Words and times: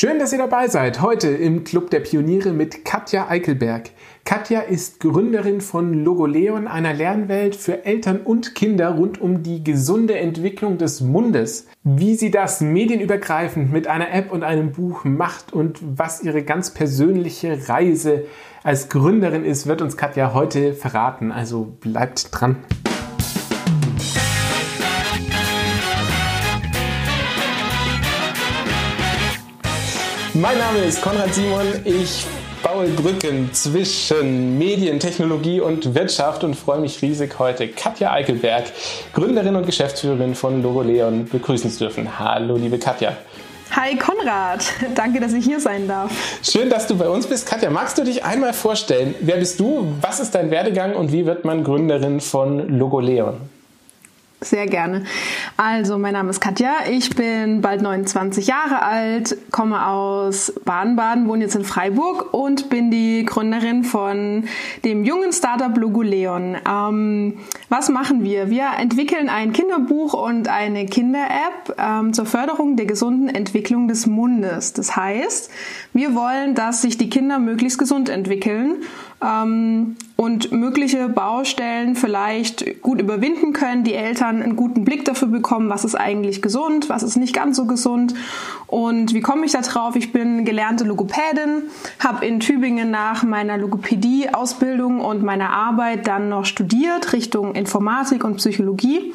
Schön, 0.00 0.20
dass 0.20 0.30
ihr 0.30 0.38
dabei 0.38 0.68
seid. 0.68 1.02
Heute 1.02 1.26
im 1.26 1.64
Club 1.64 1.90
der 1.90 1.98
Pioniere 1.98 2.52
mit 2.52 2.84
Katja 2.84 3.28
Eichelberg. 3.28 3.90
Katja 4.24 4.60
ist 4.60 5.00
Gründerin 5.00 5.60
von 5.60 5.92
Logoleon, 5.92 6.68
einer 6.68 6.94
Lernwelt 6.94 7.56
für 7.56 7.84
Eltern 7.84 8.20
und 8.20 8.54
Kinder 8.54 8.90
rund 8.90 9.20
um 9.20 9.42
die 9.42 9.64
gesunde 9.64 10.16
Entwicklung 10.16 10.78
des 10.78 11.00
Mundes. 11.00 11.66
Wie 11.82 12.14
sie 12.14 12.30
das 12.30 12.60
medienübergreifend 12.60 13.72
mit 13.72 13.88
einer 13.88 14.12
App 14.14 14.30
und 14.30 14.44
einem 14.44 14.70
Buch 14.70 15.02
macht 15.02 15.52
und 15.52 15.80
was 15.82 16.22
ihre 16.22 16.44
ganz 16.44 16.72
persönliche 16.72 17.68
Reise 17.68 18.26
als 18.62 18.88
Gründerin 18.90 19.44
ist, 19.44 19.66
wird 19.66 19.82
uns 19.82 19.96
Katja 19.96 20.32
heute 20.32 20.74
verraten. 20.74 21.32
Also 21.32 21.76
bleibt 21.80 22.28
dran. 22.30 22.54
Mein 30.40 30.56
Name 30.56 30.84
ist 30.84 31.02
Konrad 31.02 31.34
Simon. 31.34 31.66
Ich 31.84 32.24
baue 32.62 32.86
Brücken 32.90 33.52
zwischen 33.52 34.56
Medien, 34.56 35.00
Technologie 35.00 35.60
und 35.60 35.96
Wirtschaft 35.96 36.44
und 36.44 36.54
freue 36.54 36.78
mich 36.78 37.02
riesig, 37.02 37.36
heute 37.40 37.66
Katja 37.66 38.12
Eichelberg, 38.12 38.66
Gründerin 39.14 39.56
und 39.56 39.66
Geschäftsführerin 39.66 40.36
von 40.36 40.62
Logoleon, 40.62 41.28
begrüßen 41.28 41.72
zu 41.72 41.80
dürfen. 41.80 42.20
Hallo, 42.20 42.56
liebe 42.56 42.78
Katja. 42.78 43.16
Hi 43.72 43.96
Konrad, 43.96 44.64
danke, 44.94 45.18
dass 45.18 45.32
ich 45.32 45.44
hier 45.44 45.58
sein 45.58 45.88
darf. 45.88 46.12
Schön, 46.44 46.70
dass 46.70 46.86
du 46.86 46.96
bei 46.96 47.08
uns 47.08 47.26
bist. 47.26 47.44
Katja, 47.44 47.70
magst 47.70 47.98
du 47.98 48.04
dich 48.04 48.22
einmal 48.22 48.52
vorstellen? 48.52 49.16
Wer 49.18 49.38
bist 49.38 49.58
du? 49.58 49.92
Was 50.00 50.20
ist 50.20 50.36
dein 50.36 50.52
Werdegang 50.52 50.94
und 50.94 51.10
wie 51.10 51.26
wird 51.26 51.44
man 51.44 51.64
Gründerin 51.64 52.20
von 52.20 52.78
Logoleon? 52.78 53.40
Sehr 54.40 54.66
gerne. 54.66 55.04
Also, 55.60 55.98
mein 55.98 56.12
Name 56.12 56.30
ist 56.30 56.40
Katja. 56.40 56.70
Ich 56.88 57.16
bin 57.16 57.62
bald 57.62 57.82
29 57.82 58.46
Jahre 58.46 58.80
alt, 58.80 59.36
komme 59.50 59.88
aus 59.88 60.52
Baden-Baden, 60.64 61.26
wohne 61.26 61.42
jetzt 61.42 61.56
in 61.56 61.64
Freiburg 61.64 62.32
und 62.32 62.70
bin 62.70 62.92
die 62.92 63.24
Gründerin 63.24 63.82
von 63.82 64.44
dem 64.84 65.02
jungen 65.02 65.32
Startup 65.32 65.76
Logoleon. 65.76 66.58
Ähm, 66.64 67.38
was 67.68 67.90
machen 67.90 68.24
wir? 68.24 68.48
Wir 68.48 68.70
entwickeln 68.78 69.28
ein 69.28 69.52
Kinderbuch 69.52 70.14
und 70.14 70.48
eine 70.48 70.86
Kinder-App 70.86 71.76
ähm, 71.78 72.12
zur 72.12 72.24
Förderung 72.24 72.76
der 72.76 72.86
gesunden 72.86 73.28
Entwicklung 73.28 73.88
des 73.88 74.06
Mundes. 74.06 74.72
Das 74.72 74.96
heißt, 74.96 75.50
wir 75.92 76.14
wollen, 76.14 76.54
dass 76.54 76.82
sich 76.82 76.96
die 76.96 77.10
Kinder 77.10 77.38
möglichst 77.38 77.78
gesund 77.78 78.08
entwickeln 78.08 78.76
ähm, 79.22 79.96
und 80.16 80.50
mögliche 80.52 81.08
Baustellen 81.08 81.94
vielleicht 81.94 82.82
gut 82.82 83.00
überwinden 83.00 83.52
können, 83.52 83.84
die 83.84 83.94
Eltern 83.94 84.42
einen 84.42 84.56
guten 84.56 84.84
Blick 84.84 85.04
dafür 85.04 85.28
bekommen, 85.28 85.68
was 85.68 85.84
ist 85.84 85.94
eigentlich 85.94 86.40
gesund, 86.42 86.88
was 86.88 87.02
ist 87.02 87.16
nicht 87.16 87.34
ganz 87.34 87.56
so 87.56 87.66
gesund 87.66 88.14
und 88.66 89.14
wie 89.14 89.20
komme 89.20 89.46
ich 89.46 89.52
da 89.52 89.60
drauf? 89.60 89.96
Ich 89.96 90.12
bin 90.12 90.44
gelernte 90.44 90.84
Logopädin, 90.84 91.62
habe 91.98 92.26
in 92.26 92.40
Tübingen 92.40 92.90
nach 92.90 93.22
meiner 93.22 93.56
Logopädie-Ausbildung 93.58 95.00
und 95.00 95.22
meiner 95.22 95.50
Arbeit 95.50 96.06
dann 96.06 96.28
noch 96.28 96.44
studiert 96.44 97.12
Richtung 97.12 97.54
Informatik 97.58 98.24
und 98.24 98.36
Psychologie. 98.36 99.12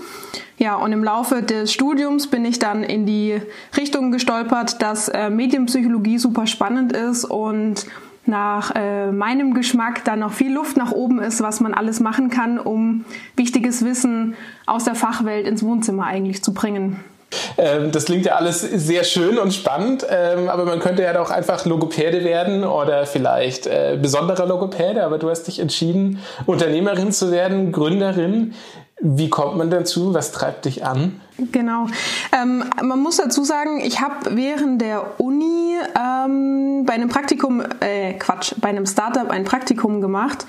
Ja, 0.57 0.75
und 0.75 0.91
im 0.91 1.03
Laufe 1.03 1.41
des 1.41 1.73
Studiums 1.73 2.27
bin 2.27 2.45
ich 2.45 2.59
dann 2.59 2.83
in 2.83 3.05
die 3.05 3.41
Richtung 3.75 4.11
gestolpert, 4.11 4.81
dass 4.81 5.09
äh, 5.09 5.29
Medienpsychologie 5.29 6.19
super 6.19 6.45
spannend 6.45 6.93
ist 6.93 7.25
und 7.25 7.85
nach 8.25 8.71
äh, 8.75 9.11
meinem 9.11 9.53
Geschmack 9.53 10.05
da 10.05 10.15
noch 10.15 10.31
viel 10.31 10.53
Luft 10.53 10.77
nach 10.77 10.91
oben 10.91 11.19
ist, 11.19 11.41
was 11.41 11.59
man 11.59 11.73
alles 11.73 11.99
machen 11.99 12.29
kann, 12.29 12.57
um 12.57 13.03
wichtiges 13.35 13.83
Wissen 13.83 14.35
aus 14.65 14.85
der 14.85 14.95
Fachwelt 14.95 15.47
ins 15.47 15.63
Wohnzimmer 15.63 16.05
eigentlich 16.05 16.41
zu 16.41 16.53
bringen. 16.53 16.99
Ähm, 17.57 17.91
das 17.91 18.05
klingt 18.05 18.25
ja 18.25 18.35
alles 18.35 18.61
sehr 18.61 19.03
schön 19.03 19.37
und 19.37 19.53
spannend, 19.53 20.05
ähm, 20.09 20.49
aber 20.49 20.65
man 20.65 20.79
könnte 20.79 21.03
ja 21.03 21.13
doch 21.13 21.31
einfach 21.31 21.65
Logopäde 21.65 22.23
werden 22.23 22.63
oder 22.63 23.05
vielleicht 23.05 23.67
äh, 23.67 23.97
besonderer 24.01 24.45
Logopäde, 24.45 25.03
aber 25.03 25.17
du 25.17 25.29
hast 25.29 25.43
dich 25.47 25.59
entschieden, 25.59 26.19
Unternehmerin 26.45 27.11
zu 27.11 27.31
werden, 27.31 27.71
Gründerin. 27.71 28.53
Wie 29.01 29.29
kommt 29.29 29.57
man 29.57 29.69
dazu? 29.69 30.13
Was 30.13 30.31
treibt 30.31 30.65
dich 30.65 30.85
an? 30.85 31.19
Genau. 31.37 31.87
Ähm, 32.31 32.63
man 32.83 32.99
muss 32.99 33.17
dazu 33.17 33.43
sagen, 33.43 33.81
ich 33.83 34.01
habe 34.01 34.35
während 34.35 34.79
der 34.81 35.19
Uni 35.19 35.75
ähm, 35.97 36.85
bei 36.85 36.93
einem 36.93 37.09
Praktikum, 37.09 37.63
äh, 37.79 38.13
Quatsch, 38.13 38.53
bei 38.61 38.69
einem 38.69 38.85
Startup 38.85 39.27
ein 39.31 39.43
Praktikum 39.43 39.99
gemacht 39.99 40.45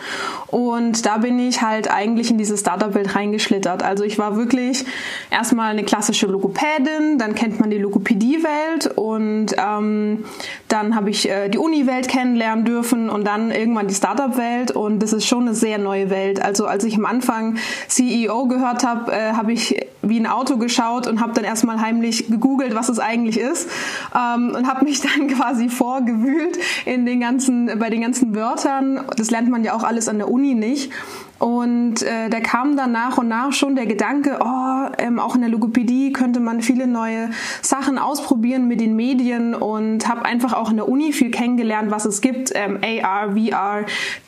und 0.49 1.07
da 1.07 1.17
bin 1.19 1.39
ich 1.39 1.63
halt 1.63 1.91
eigentlich 1.91 2.31
in 2.31 2.37
diese 2.37 2.59
Startup-Welt 2.59 3.17
reingeschlittert. 3.17 3.83
Also 3.83 4.05
ich 4.05 4.19
war 4.19 4.37
wirklich 4.37 4.85
erstmal 5.31 5.71
eine 5.71 5.85
klassische 5.85 6.27
Logopädin, 6.27 7.17
dann 7.19 7.35
kennt 7.35 7.61
man 7.61 7.71
die 7.71 7.79
Logopädie-Welt 7.79 8.89
und 8.95 9.55
ähm, 9.57 10.25
dann 10.69 10.95
habe 10.95 11.09
ich 11.09 11.31
äh, 11.31 11.49
die 11.49 11.59
Uni-Welt 11.59 12.09
kennenlernen 12.09 12.67
dürfen 12.67 13.09
und 13.09 13.27
dann 13.27 13.51
irgendwann 13.51 13.89
die 13.89 13.95
Startup-Welt 13.95 14.71
und 14.71 15.03
das 15.03 15.15
ist 15.15 15.27
schon 15.27 15.47
eine 15.47 15.55
sehr 15.55 15.79
neue 15.79 16.11
Welt. 16.11 16.43
Also 16.43 16.67
als 16.67 16.85
ich 16.85 16.97
am 16.97 17.07
Anfang 17.07 17.57
CEO 17.89 18.49
gehört 18.49 18.85
habe, 18.85 19.11
äh, 19.13 19.33
habe 19.33 19.55
ich 19.55 19.81
wie 20.03 20.21
ein 20.21 20.27
Auto 20.27 20.59
geschaut 20.59 20.74
geschaut 20.75 21.07
und 21.07 21.21
habe 21.21 21.33
dann 21.33 21.45
erstmal 21.45 21.81
heimlich 21.81 22.27
gegoogelt, 22.29 22.75
was 22.75 22.89
es 22.89 22.99
eigentlich 22.99 23.39
ist 23.39 23.69
ähm, 24.15 24.55
und 24.55 24.67
habe 24.67 24.85
mich 24.85 25.01
dann 25.17 25.29
quasi 25.29 25.69
vorgewühlt 25.69 26.59
in 26.85 27.07
den 27.07 27.21
ganzen, 27.21 27.79
bei 27.79 27.91
den 27.91 28.03
ganzen 28.03 28.35
Wörtern. 28.35 29.05
Das 29.17 29.31
lernt 29.31 29.51
man 29.51 29.65
ja 29.65 29.75
auch 29.75 29.85
alles 29.85 30.09
an 30.09 30.19
der 30.19 30.31
Uni 30.31 30.55
nicht. 30.55 30.91
Und 31.39 32.03
äh, 32.03 32.31
da 32.31 32.41
kam 32.41 32.77
dann 32.77 32.93
nach 32.93 33.19
und 33.19 33.29
nach 33.29 33.53
schon 33.53 33.75
der 33.75 33.87
Gedanke, 33.87 34.39
oh, 34.41 34.89
ähm, 34.99 35.19
auch 35.19 35.35
in 35.35 35.41
der 35.41 35.51
Logopädie 35.51 36.13
könnte 36.13 36.41
man 36.41 36.63
viele 36.63 36.87
neue 36.87 37.31
Sachen 37.61 37.99
ausprobieren 37.99 38.69
mit 38.69 38.81
den 38.81 38.95
Medien 38.95 39.55
und 39.55 40.09
habe 40.09 40.25
einfach 40.25 40.53
auch 40.53 40.71
in 40.71 40.77
der 40.77 40.89
Uni 40.89 41.13
viel 41.13 41.31
kennengelernt, 41.31 41.91
was 41.91 42.05
es 42.05 42.21
gibt, 42.21 42.53
ähm, 42.55 42.79
AR, 42.83 43.33
VR, 43.33 43.85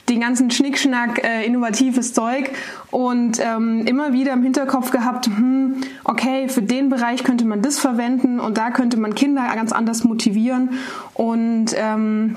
den 0.09 0.21
ganzen 0.21 0.51
Schnickschnack, 0.51 1.23
äh, 1.25 1.47
innovatives 1.47 2.13
Zeug. 2.13 2.51
Und 2.91 3.39
ähm, 3.41 3.87
immer 3.87 4.13
wieder 4.13 4.33
im 4.33 4.43
Hinterkopf 4.43 4.91
gehabt, 4.91 5.27
hm, 5.27 5.83
okay, 6.05 6.49
für 6.49 6.63
den 6.63 6.89
Bereich 6.89 7.23
könnte 7.23 7.45
man 7.45 7.63
das 7.63 7.79
verwenden 7.79 8.41
und 8.41 8.59
da 8.59 8.71
könnte 8.71 8.97
man 8.97 9.15
Kinder 9.15 9.43
ganz 9.55 9.73
anders 9.73 10.03
motivieren. 10.05 10.71
Und 11.15 11.67
ähm, 11.77 12.37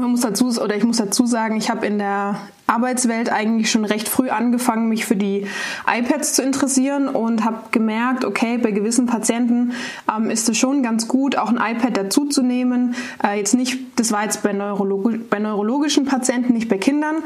man 0.00 0.10
muss 0.10 0.22
dazu 0.22 0.48
oder 0.60 0.74
ich 0.74 0.84
muss 0.84 0.96
dazu 0.96 1.26
sagen, 1.26 1.56
ich 1.56 1.68
habe 1.68 1.86
in 1.86 1.98
der 1.98 2.36
Arbeitswelt 2.66 3.30
eigentlich 3.30 3.70
schon 3.70 3.84
recht 3.84 4.08
früh 4.08 4.30
angefangen, 4.30 4.88
mich 4.88 5.04
für 5.04 5.16
die 5.16 5.46
iPads 5.86 6.32
zu 6.32 6.42
interessieren 6.42 7.08
und 7.08 7.44
habe 7.44 7.58
gemerkt, 7.70 8.24
okay, 8.24 8.56
bei 8.56 8.70
gewissen 8.70 9.04
Patienten 9.04 9.72
ähm, 10.10 10.30
ist 10.30 10.48
es 10.48 10.56
schon 10.56 10.82
ganz 10.82 11.08
gut, 11.08 11.36
auch 11.36 11.50
ein 11.50 11.56
iPad 11.58 11.94
dazuzunehmen. 11.94 12.94
Äh, 13.22 13.36
jetzt 13.36 13.54
nicht, 13.54 13.78
das 13.96 14.12
war 14.12 14.24
jetzt 14.24 14.42
bei, 14.42 14.54
Neurologi 14.54 15.18
bei 15.18 15.38
neurologischen 15.38 16.06
Patienten, 16.06 16.54
nicht 16.54 16.70
bei 16.70 16.78
Kindern, 16.78 17.16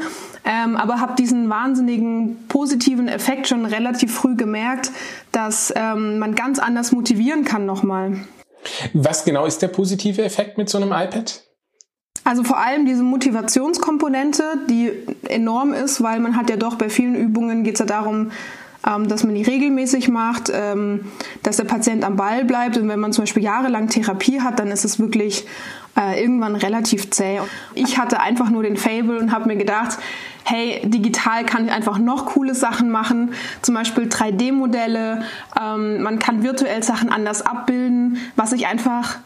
ähm, 0.43 0.75
aber 0.75 0.99
habe 0.99 1.15
diesen 1.15 1.49
wahnsinnigen 1.49 2.35
positiven 2.49 3.07
Effekt 3.07 3.47
schon 3.47 3.65
relativ 3.65 4.13
früh 4.13 4.35
gemerkt, 4.35 4.91
dass 5.31 5.71
ähm, 5.77 6.19
man 6.19 6.35
ganz 6.35 6.59
anders 6.59 6.91
motivieren 6.91 7.45
kann 7.45 7.65
nochmal. 7.65 8.17
Was 8.93 9.23
genau 9.23 9.45
ist 9.45 9.61
der 9.61 9.69
positive 9.69 10.21
Effekt 10.23 10.57
mit 10.57 10.67
so 10.67 10.77
einem 10.77 10.91
iPad? 10.91 11.46
Also 12.27 12.43
vor 12.43 12.57
allem 12.57 12.85
diese 12.85 13.03
Motivationskomponente, 13.03 14.43
die 14.69 14.91
enorm 15.29 15.71
ist, 15.71 16.03
weil 16.03 16.19
man 16.19 16.35
hat 16.35 16.49
ja 16.49 16.57
doch 16.57 16.75
bei 16.75 16.89
vielen 16.89 17.15
Übungen 17.15 17.63
geht 17.63 17.75
es 17.75 17.79
ja 17.79 17.85
darum, 17.85 18.31
ähm, 18.85 19.07
dass 19.07 19.23
man 19.23 19.33
die 19.33 19.43
regelmäßig 19.43 20.09
macht, 20.09 20.51
ähm, 20.53 21.05
dass 21.43 21.55
der 21.55 21.63
Patient 21.63 22.03
am 22.03 22.17
Ball 22.17 22.43
bleibt. 22.43 22.75
Und 22.75 22.89
wenn 22.89 22.99
man 22.99 23.13
zum 23.13 23.21
Beispiel 23.21 23.43
jahrelang 23.43 23.87
Therapie 23.87 24.41
hat, 24.41 24.59
dann 24.59 24.67
ist 24.71 24.83
es 24.83 24.99
wirklich 24.99 25.45
äh, 25.97 26.21
irgendwann 26.21 26.57
relativ 26.57 27.11
zäh. 27.11 27.39
Ich 27.75 27.97
hatte 27.97 28.19
einfach 28.19 28.49
nur 28.49 28.63
den 28.63 28.75
Fable 28.75 29.19
und 29.19 29.31
habe 29.31 29.47
mir 29.47 29.55
gedacht, 29.55 29.97
hey, 30.43 30.81
digital 30.83 31.45
kann 31.45 31.67
ich 31.67 31.71
einfach 31.71 31.97
noch 31.97 32.25
coole 32.25 32.55
Sachen 32.55 32.89
machen, 32.89 33.31
zum 33.61 33.73
Beispiel 33.73 34.09
3D-Modelle, 34.09 35.21
ähm, 35.61 36.01
man 36.03 36.19
kann 36.19 36.43
virtuell 36.43 36.83
Sachen 36.83 37.09
anders 37.09 37.41
abbilden, 37.41 38.17
was 38.35 38.51
ich 38.51 38.67
einfach 38.67 39.19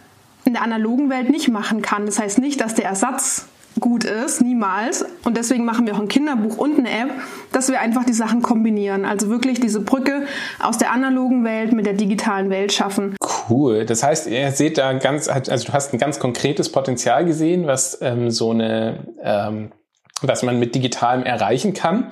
in 0.51 0.55
der 0.55 0.63
analogen 0.63 1.09
Welt 1.09 1.29
nicht 1.29 1.47
machen 1.47 1.81
kann. 1.81 2.05
Das 2.05 2.19
heißt 2.19 2.39
nicht, 2.39 2.59
dass 2.59 2.75
der 2.75 2.83
Ersatz 2.83 3.45
gut 3.79 4.03
ist, 4.03 4.41
niemals. 4.41 5.05
Und 5.23 5.37
deswegen 5.37 5.63
machen 5.63 5.87
wir 5.87 5.95
auch 5.95 5.99
ein 5.99 6.09
Kinderbuch 6.09 6.57
und 6.57 6.77
eine 6.77 6.89
App, 6.89 7.09
dass 7.53 7.69
wir 7.69 7.79
einfach 7.79 8.03
die 8.03 8.11
Sachen 8.11 8.41
kombinieren. 8.41 9.05
Also 9.05 9.29
wirklich 9.29 9.61
diese 9.61 9.79
Brücke 9.79 10.23
aus 10.59 10.77
der 10.77 10.91
analogen 10.91 11.45
Welt 11.45 11.71
mit 11.71 11.85
der 11.85 11.93
digitalen 11.93 12.49
Welt 12.49 12.73
schaffen. 12.73 13.15
Cool. 13.49 13.85
Das 13.85 14.03
heißt, 14.03 14.27
ihr 14.27 14.51
seht 14.51 14.77
da 14.77 14.91
ganz, 14.91 15.29
also 15.29 15.65
du 15.65 15.71
hast 15.71 15.93
ein 15.93 15.99
ganz 15.99 16.19
konkretes 16.19 16.69
Potenzial 16.69 17.23
gesehen, 17.23 17.65
was 17.65 17.97
ähm, 18.01 18.29
so 18.29 18.51
eine, 18.51 19.07
ähm, 19.23 19.71
was 20.21 20.43
man 20.43 20.59
mit 20.59 20.75
digitalem 20.75 21.23
erreichen 21.23 21.73
kann. 21.73 22.09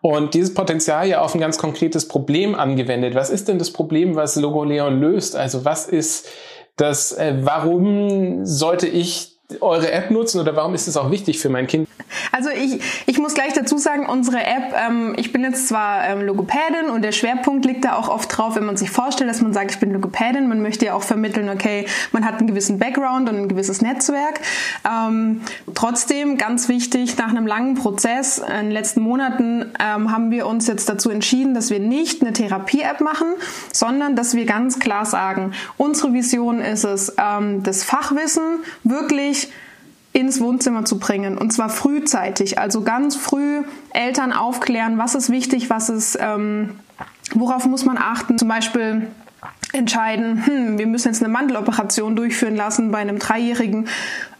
Und 0.00 0.34
dieses 0.34 0.54
Potenzial 0.54 1.06
ja 1.06 1.20
auf 1.20 1.36
ein 1.36 1.40
ganz 1.40 1.56
konkretes 1.56 2.08
Problem 2.08 2.56
angewendet. 2.56 3.14
Was 3.14 3.30
ist 3.30 3.46
denn 3.46 3.60
das 3.60 3.70
Problem, 3.70 4.16
was 4.16 4.34
Logo 4.34 4.64
Leon 4.64 5.00
löst? 5.00 5.36
Also 5.36 5.64
was 5.64 5.86
ist 5.86 6.28
das, 6.76 7.12
äh, 7.12 7.38
warum 7.40 8.44
sollte 8.44 8.86
ich 8.86 9.35
eure 9.60 9.90
App 9.92 10.10
nutzen 10.10 10.40
oder 10.40 10.56
warum 10.56 10.74
ist 10.74 10.88
es 10.88 10.96
auch 10.96 11.10
wichtig 11.10 11.38
für 11.38 11.48
mein 11.48 11.66
Kind? 11.66 11.88
Also 12.32 12.50
ich, 12.50 12.80
ich 13.06 13.18
muss 13.18 13.34
gleich 13.34 13.52
dazu 13.52 13.78
sagen, 13.78 14.06
unsere 14.06 14.38
App, 14.38 14.74
ähm, 14.74 15.14
ich 15.16 15.32
bin 15.32 15.42
jetzt 15.42 15.68
zwar 15.68 16.08
ähm, 16.08 16.22
Logopädin 16.22 16.90
und 16.92 17.02
der 17.02 17.12
Schwerpunkt 17.12 17.64
liegt 17.64 17.84
da 17.84 17.96
auch 17.96 18.08
oft 18.08 18.36
drauf, 18.36 18.56
wenn 18.56 18.64
man 18.64 18.76
sich 18.76 18.90
vorstellt, 18.90 19.30
dass 19.30 19.40
man 19.40 19.52
sagt, 19.52 19.70
ich 19.72 19.78
bin 19.78 19.92
Logopädin, 19.92 20.48
man 20.48 20.62
möchte 20.62 20.86
ja 20.86 20.94
auch 20.94 21.02
vermitteln, 21.02 21.48
okay, 21.48 21.86
man 22.12 22.24
hat 22.24 22.38
einen 22.38 22.46
gewissen 22.46 22.78
Background 22.78 23.28
und 23.28 23.36
ein 23.36 23.48
gewisses 23.48 23.82
Netzwerk. 23.82 24.40
Ähm, 24.84 25.42
trotzdem, 25.74 26.38
ganz 26.38 26.68
wichtig, 26.68 27.16
nach 27.16 27.28
einem 27.28 27.46
langen 27.46 27.74
Prozess 27.74 28.38
in 28.38 28.66
den 28.66 28.70
letzten 28.70 29.00
Monaten 29.00 29.72
ähm, 29.80 30.12
haben 30.12 30.30
wir 30.30 30.46
uns 30.46 30.66
jetzt 30.66 30.88
dazu 30.88 31.10
entschieden, 31.10 31.54
dass 31.54 31.70
wir 31.70 31.80
nicht 31.80 32.22
eine 32.22 32.32
Therapie-App 32.32 33.00
machen, 33.00 33.28
sondern 33.72 34.16
dass 34.16 34.34
wir 34.34 34.44
ganz 34.44 34.78
klar 34.78 35.04
sagen, 35.04 35.52
unsere 35.76 36.12
Vision 36.12 36.60
ist 36.60 36.84
es, 36.84 37.14
ähm, 37.18 37.62
das 37.62 37.84
Fachwissen 37.84 38.60
wirklich 38.84 39.35
ins 40.12 40.40
Wohnzimmer 40.40 40.84
zu 40.86 40.98
bringen 40.98 41.36
und 41.36 41.52
zwar 41.52 41.68
frühzeitig, 41.68 42.58
also 42.58 42.82
ganz 42.82 43.16
früh 43.16 43.64
Eltern 43.92 44.32
aufklären, 44.32 44.96
was 44.96 45.14
ist 45.14 45.30
wichtig, 45.30 45.68
was 45.68 45.90
ist, 45.90 46.18
ähm, 46.20 46.70
worauf 47.34 47.66
muss 47.66 47.84
man 47.84 47.98
achten, 47.98 48.38
zum 48.38 48.48
Beispiel 48.48 49.08
entscheiden, 49.72 50.46
hm, 50.46 50.78
wir 50.78 50.86
müssen 50.86 51.08
jetzt 51.08 51.22
eine 51.22 51.30
Mandeloperation 51.30 52.16
durchführen 52.16 52.56
lassen 52.56 52.90
bei 52.90 52.98
einem 52.98 53.18
Dreijährigen. 53.18 53.88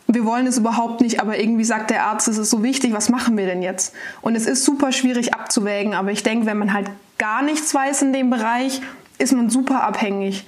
Wir 0.06 0.24
wollen 0.24 0.46
es 0.46 0.56
überhaupt 0.56 1.00
nicht, 1.02 1.20
aber 1.20 1.38
irgendwie 1.38 1.64
sagt 1.64 1.90
der 1.90 2.06
Arzt, 2.06 2.28
es 2.28 2.38
ist 2.38 2.50
so 2.50 2.62
wichtig, 2.62 2.94
was 2.94 3.10
machen 3.10 3.36
wir 3.36 3.44
denn 3.44 3.60
jetzt? 3.60 3.94
Und 4.22 4.34
es 4.34 4.46
ist 4.46 4.64
super 4.64 4.92
schwierig 4.92 5.34
abzuwägen, 5.34 5.94
aber 5.94 6.10
ich 6.10 6.22
denke, 6.22 6.46
wenn 6.46 6.58
man 6.58 6.72
halt 6.72 6.88
gar 7.18 7.42
nichts 7.42 7.74
weiß 7.74 8.02
in 8.02 8.12
dem 8.12 8.30
Bereich, 8.30 8.80
ist 9.18 9.32
man 9.32 9.50
super 9.50 9.82
abhängig. 9.82 10.46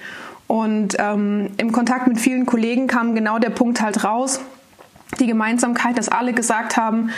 Und 0.49 0.97
ähm, 0.99 1.51
im 1.59 1.71
Kontakt 1.71 2.09
mit 2.09 2.19
vielen 2.19 2.47
Kollegen 2.47 2.89
kam 2.89 3.15
genau 3.15 3.39
der 3.39 3.51
Punkt 3.51 3.81
halt 3.81 4.03
raus, 4.03 4.41
die 5.21 5.27
Gemeinsamkeit, 5.27 5.97
dass 5.97 6.09
alle 6.09 6.33
gesagt 6.33 6.77
haben, 6.77 7.11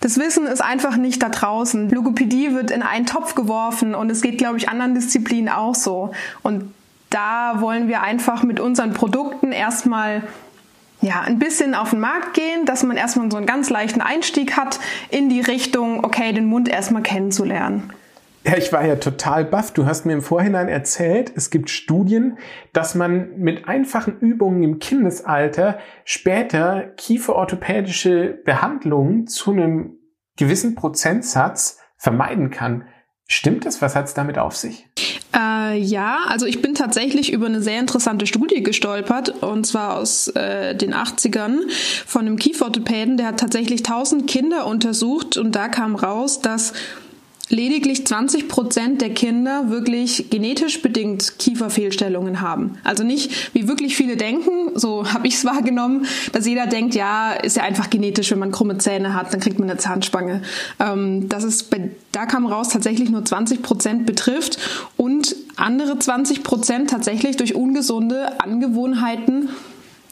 das 0.00 0.16
Wissen 0.18 0.46
ist 0.46 0.62
einfach 0.62 0.96
nicht 0.96 1.22
da 1.22 1.28
draußen. 1.28 1.90
Logopädie 1.90 2.54
wird 2.54 2.70
in 2.70 2.82
einen 2.82 3.06
Topf 3.06 3.34
geworfen 3.34 3.96
und 3.96 4.10
es 4.10 4.20
geht, 4.20 4.38
glaube 4.38 4.56
ich, 4.58 4.68
anderen 4.68 4.94
Disziplinen 4.94 5.48
auch 5.48 5.74
so. 5.74 6.12
Und 6.42 6.72
da 7.10 7.60
wollen 7.60 7.88
wir 7.88 8.02
einfach 8.02 8.44
mit 8.44 8.60
unseren 8.60 8.92
Produkten 8.92 9.50
erstmal 9.50 10.22
ja, 11.00 11.22
ein 11.22 11.38
bisschen 11.38 11.74
auf 11.74 11.90
den 11.90 12.00
Markt 12.00 12.34
gehen, 12.34 12.64
dass 12.64 12.82
man 12.82 12.96
erstmal 12.96 13.30
so 13.30 13.36
einen 13.36 13.46
ganz 13.46 13.70
leichten 13.70 14.00
Einstieg 14.00 14.56
hat 14.56 14.78
in 15.10 15.28
die 15.28 15.40
Richtung, 15.40 16.04
okay, 16.04 16.32
den 16.32 16.46
Mund 16.46 16.68
erstmal 16.68 17.02
kennenzulernen. 17.02 17.92
Ja, 18.48 18.56
ich 18.56 18.72
war 18.72 18.82
ja 18.82 18.96
total 18.96 19.44
baff. 19.44 19.72
Du 19.72 19.84
hast 19.84 20.06
mir 20.06 20.14
im 20.14 20.22
Vorhinein 20.22 20.68
erzählt, 20.68 21.30
es 21.36 21.50
gibt 21.50 21.68
Studien, 21.68 22.38
dass 22.72 22.94
man 22.94 23.36
mit 23.36 23.68
einfachen 23.68 24.18
Übungen 24.20 24.62
im 24.62 24.78
Kindesalter 24.78 25.78
später 26.04 26.84
kieferorthopädische 26.96 28.40
Behandlungen 28.46 29.26
zu 29.26 29.52
einem 29.52 29.98
gewissen 30.38 30.76
Prozentsatz 30.76 31.78
vermeiden 31.98 32.50
kann. 32.50 32.86
Stimmt 33.26 33.66
das? 33.66 33.82
Was 33.82 33.94
hat 33.94 34.06
es 34.06 34.14
damit 34.14 34.38
auf 34.38 34.56
sich? 34.56 34.88
Äh, 35.36 35.76
ja, 35.76 36.20
also 36.28 36.46
ich 36.46 36.62
bin 36.62 36.72
tatsächlich 36.74 37.30
über 37.30 37.44
eine 37.44 37.60
sehr 37.60 37.78
interessante 37.78 38.26
Studie 38.26 38.62
gestolpert 38.62 39.42
und 39.42 39.66
zwar 39.66 39.98
aus 39.98 40.28
äh, 40.28 40.74
den 40.74 40.94
80ern 40.94 41.70
von 42.06 42.22
einem 42.22 42.38
Kieferorthopäden, 42.38 43.18
der 43.18 43.26
hat 43.26 43.40
tatsächlich 43.40 43.80
1000 43.80 44.26
Kinder 44.26 44.66
untersucht 44.66 45.36
und 45.36 45.54
da 45.54 45.68
kam 45.68 45.96
raus, 45.96 46.40
dass 46.40 46.72
lediglich 47.50 48.06
20 48.06 48.48
Prozent 48.48 49.00
der 49.00 49.10
Kinder 49.10 49.70
wirklich 49.70 50.30
genetisch 50.30 50.82
bedingt 50.82 51.38
Kieferfehlstellungen 51.38 52.40
haben. 52.40 52.78
Also 52.84 53.04
nicht, 53.04 53.54
wie 53.54 53.68
wirklich 53.68 53.96
viele 53.96 54.16
denken, 54.16 54.70
so 54.74 55.12
habe 55.12 55.26
ich 55.26 55.34
es 55.34 55.44
wahrgenommen, 55.44 56.06
dass 56.32 56.46
jeder 56.46 56.66
denkt, 56.66 56.94
ja, 56.94 57.32
ist 57.32 57.56
ja 57.56 57.62
einfach 57.62 57.90
genetisch, 57.90 58.30
wenn 58.30 58.38
man 58.38 58.52
krumme 58.52 58.78
Zähne 58.78 59.14
hat, 59.14 59.32
dann 59.32 59.40
kriegt 59.40 59.58
man 59.58 59.70
eine 59.70 59.78
Zahnspange. 59.78 60.42
Ähm, 60.78 61.28
das 61.28 61.44
ist 61.44 61.70
bei, 61.70 61.90
da 62.12 62.26
kam 62.26 62.46
raus, 62.46 62.68
tatsächlich 62.68 63.10
nur 63.10 63.24
20 63.24 63.62
Prozent 63.62 64.06
betrifft 64.06 64.58
und 64.96 65.34
andere 65.56 65.98
20 65.98 66.42
Prozent 66.42 66.90
tatsächlich 66.90 67.36
durch 67.36 67.54
ungesunde 67.54 68.40
Angewohnheiten 68.40 69.48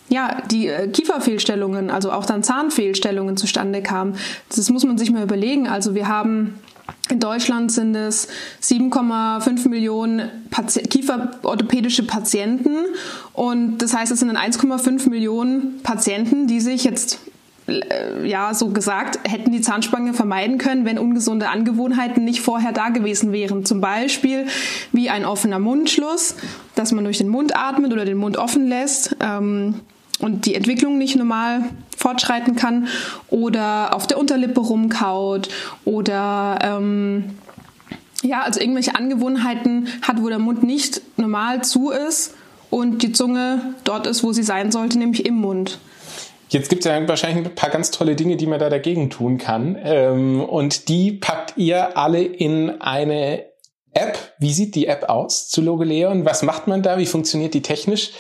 ja, 0.09 0.41
die 0.51 0.69
äh, 0.69 0.89
Kieferfehlstellungen, 0.89 1.91
also 1.91 2.13
auch 2.13 2.25
dann 2.25 2.43
Zahnfehlstellungen 2.43 3.37
zustande 3.37 3.83
kamen. 3.83 4.15
Das 4.49 4.71
muss 4.71 4.85
man 4.85 4.99
sich 4.99 5.11
mal 5.11 5.23
überlegen. 5.23 5.67
Also 5.67 5.95
wir 5.95 6.07
haben 6.07 6.61
in 7.09 7.21
Deutschland 7.21 7.71
sind 7.71 7.95
es 7.95 8.29
7,5 8.63 9.69
Millionen 9.69 10.31
Pati 10.51 10.83
kieferorthopädische 10.83 12.05
Patienten 12.05 12.77
und 13.33 13.79
das 13.79 13.95
heißt, 13.95 14.11
es 14.11 14.21
sind 14.21 14.37
1,5 14.37 15.09
Millionen 15.09 15.83
Patienten, 15.83 16.47
die 16.47 16.61
sich 16.61 16.85
jetzt 16.85 17.21
äh, 17.69 18.27
ja, 18.27 18.55
so 18.55 18.71
gesagt, 18.71 19.19
hätten 19.29 19.53
die 19.53 19.61
Zahnspange 19.61 20.15
vermeiden 20.15 20.59
können, 20.59 20.85
wenn 20.85 20.99
ungesunde 20.99 21.49
Angewohnheiten 21.49 22.25
nicht 22.25 22.41
vorher 22.41 22.73
da 22.73 22.89
gewesen 22.91 23.33
wären. 23.33 23.65
Zum 23.65 23.81
Beispiel 23.81 24.47
wie 24.93 25.11
ein 25.11 25.25
offener 25.25 25.59
Mundschluss, 25.59 26.37
dass 26.75 26.93
man 26.93 27.05
durch 27.05 27.19
den 27.19 27.29
Mund 27.29 27.57
atmet 27.57 27.93
oder 27.93 28.05
den 28.05 28.19
Mund 28.19 28.37
offen 28.37 28.67
lässt. 28.67 29.17
Ähm, 29.21 29.81
und 30.19 30.47
die 30.47 30.55
Entwicklung 30.55 30.99
nicht 30.99 31.17
normal 31.17 31.61
fortschreiten 31.97 32.57
kann 32.57 32.89
oder 33.29 33.95
auf 33.95 34.07
der 34.07 34.19
Unterlippe 34.19 34.61
rumkaut 34.61 35.49
oder 35.85 36.59
ähm, 36.63 37.37
ja, 38.23 38.43
also 38.43 38.61
irgendwelche 38.61 38.95
Angewohnheiten 38.95 39.89
hat, 40.03 40.23
wo 40.23 40.29
der 40.29 40.39
Mund 40.39 40.63
nicht 40.63 41.03
normal 41.17 41.63
zu 41.63 41.91
ist 41.91 42.35
und 42.71 43.03
die 43.03 43.13
Zunge 43.13 43.75
dort 43.85 44.07
ist, 44.07 44.25
wo 44.25 44.33
sie 44.33 44.43
sein 44.43 44.73
sollte, 44.73 44.99
nämlich 44.99 45.27
im 45.27 45.35
Mund. 45.37 45.79
Jetzt 46.49 46.69
gibt 46.69 46.85
es 46.85 46.91
ja 46.91 47.09
wahrscheinlich 47.09 47.45
ein 47.45 47.55
paar 47.55 47.71
ganz 47.71 47.91
tolle 47.91 48.15
Dinge, 48.15 48.37
die 48.37 48.47
man 48.47 48.61
da 48.61 48.71
dagegen 48.71 49.11
tun 49.11 49.37
kann. 49.37 49.77
Ähm, 49.83 50.41
und 50.41 50.89
die 50.89 51.13
packt 51.13 51.55
ihr 51.57 51.97
alle 51.99 52.23
in 52.23 52.81
eine 52.81 53.45
App. 53.93 54.19
Wie 54.39 54.53
sieht 54.53 54.75
die 54.75 54.87
App 54.87 55.09
aus 55.09 55.49
zu 55.49 55.61
Logeleon? 55.61 56.25
Was 56.25 56.43
macht 56.43 56.69
man 56.69 56.83
da? 56.83 56.99
Wie 56.99 57.07
funktioniert 57.07 57.55
die 57.55 57.63
technisch? 57.63 58.13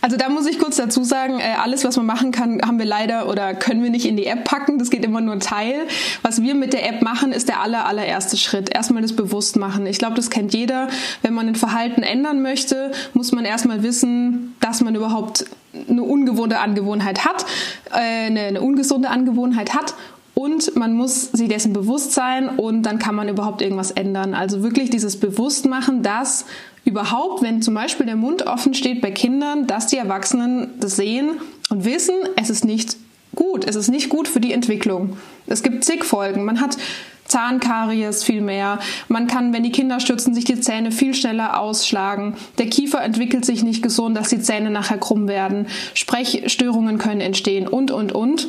Also 0.00 0.16
da 0.16 0.28
muss 0.28 0.46
ich 0.46 0.58
kurz 0.58 0.76
dazu 0.76 1.04
sagen, 1.04 1.40
äh, 1.40 1.54
alles, 1.62 1.84
was 1.84 1.96
man 1.96 2.06
machen 2.06 2.32
kann, 2.32 2.60
haben 2.62 2.78
wir 2.78 2.86
leider 2.86 3.28
oder 3.28 3.54
können 3.54 3.82
wir 3.82 3.90
nicht 3.90 4.06
in 4.06 4.16
die 4.16 4.26
App 4.26 4.44
packen. 4.44 4.78
Das 4.78 4.90
geht 4.90 5.04
immer 5.04 5.20
nur 5.20 5.38
Teil. 5.38 5.86
Was 6.22 6.42
wir 6.42 6.54
mit 6.54 6.72
der 6.72 6.88
App 6.88 7.02
machen, 7.02 7.32
ist 7.32 7.48
der 7.48 7.60
aller, 7.60 7.86
allererste 7.86 8.36
Schritt. 8.36 8.74
Erstmal 8.74 9.02
das 9.02 9.14
Bewusstmachen. 9.14 9.86
Ich 9.86 9.98
glaube, 9.98 10.14
das 10.14 10.30
kennt 10.30 10.54
jeder. 10.54 10.88
Wenn 11.22 11.34
man 11.34 11.48
ein 11.48 11.54
Verhalten 11.54 12.02
ändern 12.02 12.42
möchte, 12.42 12.92
muss 13.14 13.32
man 13.32 13.44
erstmal 13.44 13.82
wissen, 13.82 14.54
dass 14.60 14.80
man 14.80 14.94
überhaupt 14.94 15.46
eine 15.88 16.02
ungewohnte 16.02 16.58
Angewohnheit 16.58 17.24
hat, 17.24 17.44
äh, 17.92 18.26
eine, 18.26 18.40
eine 18.40 18.60
ungesunde 18.60 19.10
Angewohnheit 19.10 19.74
hat 19.74 19.94
und 20.36 20.76
man 20.76 20.92
muss 20.92 21.32
sich 21.32 21.48
dessen 21.48 21.72
bewusst 21.72 22.12
sein 22.12 22.50
und 22.50 22.82
dann 22.82 22.98
kann 22.98 23.14
man 23.14 23.26
überhaupt 23.28 23.62
irgendwas 23.62 23.90
ändern. 23.90 24.34
Also 24.34 24.62
wirklich 24.62 24.90
dieses 24.90 25.18
Bewusstmachen, 25.18 26.02
dass 26.02 26.44
überhaupt, 26.86 27.42
wenn 27.42 27.60
zum 27.60 27.74
Beispiel 27.74 28.06
der 28.06 28.16
Mund 28.16 28.46
offen 28.46 28.72
steht 28.72 29.02
bei 29.02 29.10
Kindern, 29.10 29.66
dass 29.66 29.88
die 29.88 29.98
Erwachsenen 29.98 30.70
das 30.80 30.96
sehen 30.96 31.32
und 31.68 31.84
wissen, 31.84 32.14
es 32.40 32.48
ist 32.48 32.64
nicht 32.64 32.96
gut, 33.34 33.66
es 33.66 33.76
ist 33.76 33.88
nicht 33.88 34.08
gut 34.08 34.28
für 34.28 34.40
die 34.40 34.52
Entwicklung. 34.52 35.18
Es 35.46 35.62
gibt 35.62 35.84
zig 35.84 36.04
Folgen. 36.04 36.44
Man 36.44 36.60
hat 36.60 36.78
Zahnkaries 37.26 38.22
viel 38.22 38.40
mehr. 38.40 38.78
Man 39.08 39.26
kann, 39.26 39.52
wenn 39.52 39.64
die 39.64 39.72
Kinder 39.72 39.98
stürzen, 39.98 40.32
sich 40.32 40.44
die 40.44 40.60
Zähne 40.60 40.92
viel 40.92 41.12
schneller 41.12 41.58
ausschlagen. 41.58 42.36
Der 42.58 42.66
Kiefer 42.66 43.02
entwickelt 43.02 43.44
sich 43.44 43.64
nicht 43.64 43.82
gesund, 43.82 44.16
dass 44.16 44.28
die 44.28 44.40
Zähne 44.40 44.70
nachher 44.70 44.98
krumm 44.98 45.26
werden. 45.26 45.66
Sprechstörungen 45.94 46.98
können 46.98 47.20
entstehen 47.20 47.66
und, 47.66 47.90
und, 47.90 48.12
und. 48.12 48.48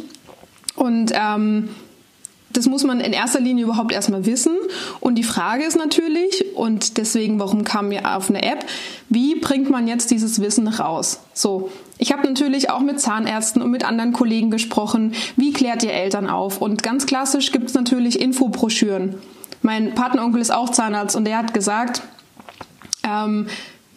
Und 0.76 1.12
ähm, 1.16 1.70
das 2.58 2.68
muss 2.68 2.84
man 2.84 3.00
in 3.00 3.14
erster 3.14 3.40
Linie 3.40 3.66
überhaupt 3.66 3.92
erstmal 3.92 4.26
wissen. 4.26 4.58
Und 5.00 5.16
die 5.16 5.24
Frage 5.24 5.64
ist 5.64 5.78
natürlich, 5.78 6.56
und 6.56 6.98
deswegen, 6.98 7.40
warum 7.40 7.64
kam 7.64 7.90
mir 7.90 8.16
auf 8.16 8.30
eine 8.30 8.42
App, 8.42 8.66
wie 9.10 9.36
bringt 9.36 9.70
man 9.70 9.88
jetzt 9.88 10.10
dieses 10.10 10.42
Wissen 10.42 10.68
raus? 10.68 11.20
So, 11.34 11.70
ich 12.00 12.12
habe 12.12 12.28
natürlich 12.28 12.72
auch 12.72 12.80
mit 12.80 13.00
Zahnärzten 13.00 13.62
und 13.62 13.70
mit 13.70 13.86
anderen 13.86 14.12
Kollegen 14.12 14.50
gesprochen. 14.50 15.14
Wie 15.36 15.54
klärt 15.54 15.84
ihr 15.84 15.94
Eltern 15.94 16.28
auf? 16.28 16.60
Und 16.60 16.82
ganz 16.82 17.06
klassisch 17.06 17.52
gibt 17.52 17.70
es 17.70 17.76
natürlich 17.76 18.20
Infobroschüren. 18.20 19.16
Mein 19.62 19.94
Patenonkel 19.94 20.42
ist 20.42 20.52
auch 20.52 20.70
Zahnarzt 20.70 21.16
und 21.16 21.26
der 21.26 21.38
hat 21.38 21.54
gesagt, 21.54 22.02
ähm, 23.04 23.48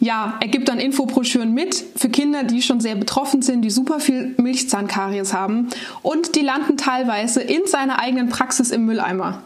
ja, 0.01 0.39
er 0.41 0.49
gibt 0.49 0.69
dann 0.69 0.81
Infobroschüren 0.81 1.53
mit 1.53 1.85
für 1.95 2.09
Kinder, 2.09 2.43
die 2.43 2.63
schon 2.63 2.81
sehr 2.81 2.95
betroffen 2.95 3.43
sind, 3.43 3.63
die 3.63 3.71
super 3.71 4.01
viel 4.01 4.35
Milchzahnkaries 4.39 5.35
haben 5.35 5.69
und 6.03 6.35
die 6.37 6.41
landen 6.41 6.79
teilweise 6.79 7.43
in 7.43 7.67
seiner 7.67 8.01
eigenen 8.01 8.31
Praxis 8.31 8.71
im 8.71 8.87
Mülleimer. 8.87 9.43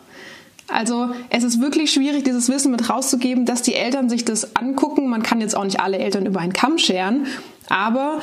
Also 0.68 1.11
es 1.28 1.44
ist 1.44 1.61
wirklich 1.61 1.92
schwierig, 1.92 2.25
dieses 2.25 2.49
Wissen 2.49 2.70
mit 2.70 2.88
rauszugeben, 2.88 3.44
dass 3.44 3.62
die 3.62 3.75
Eltern 3.75 4.08
sich 4.08 4.25
das 4.25 4.56
angucken. 4.56 5.08
Man 5.08 5.23
kann 5.23 5.40
jetzt 5.40 5.56
auch 5.56 5.64
nicht 5.64 5.80
alle 5.80 5.99
Eltern 5.99 6.25
über 6.25 6.40
einen 6.40 6.54
Kamm 6.54 6.78
scheren, 6.78 7.26
aber 7.68 8.20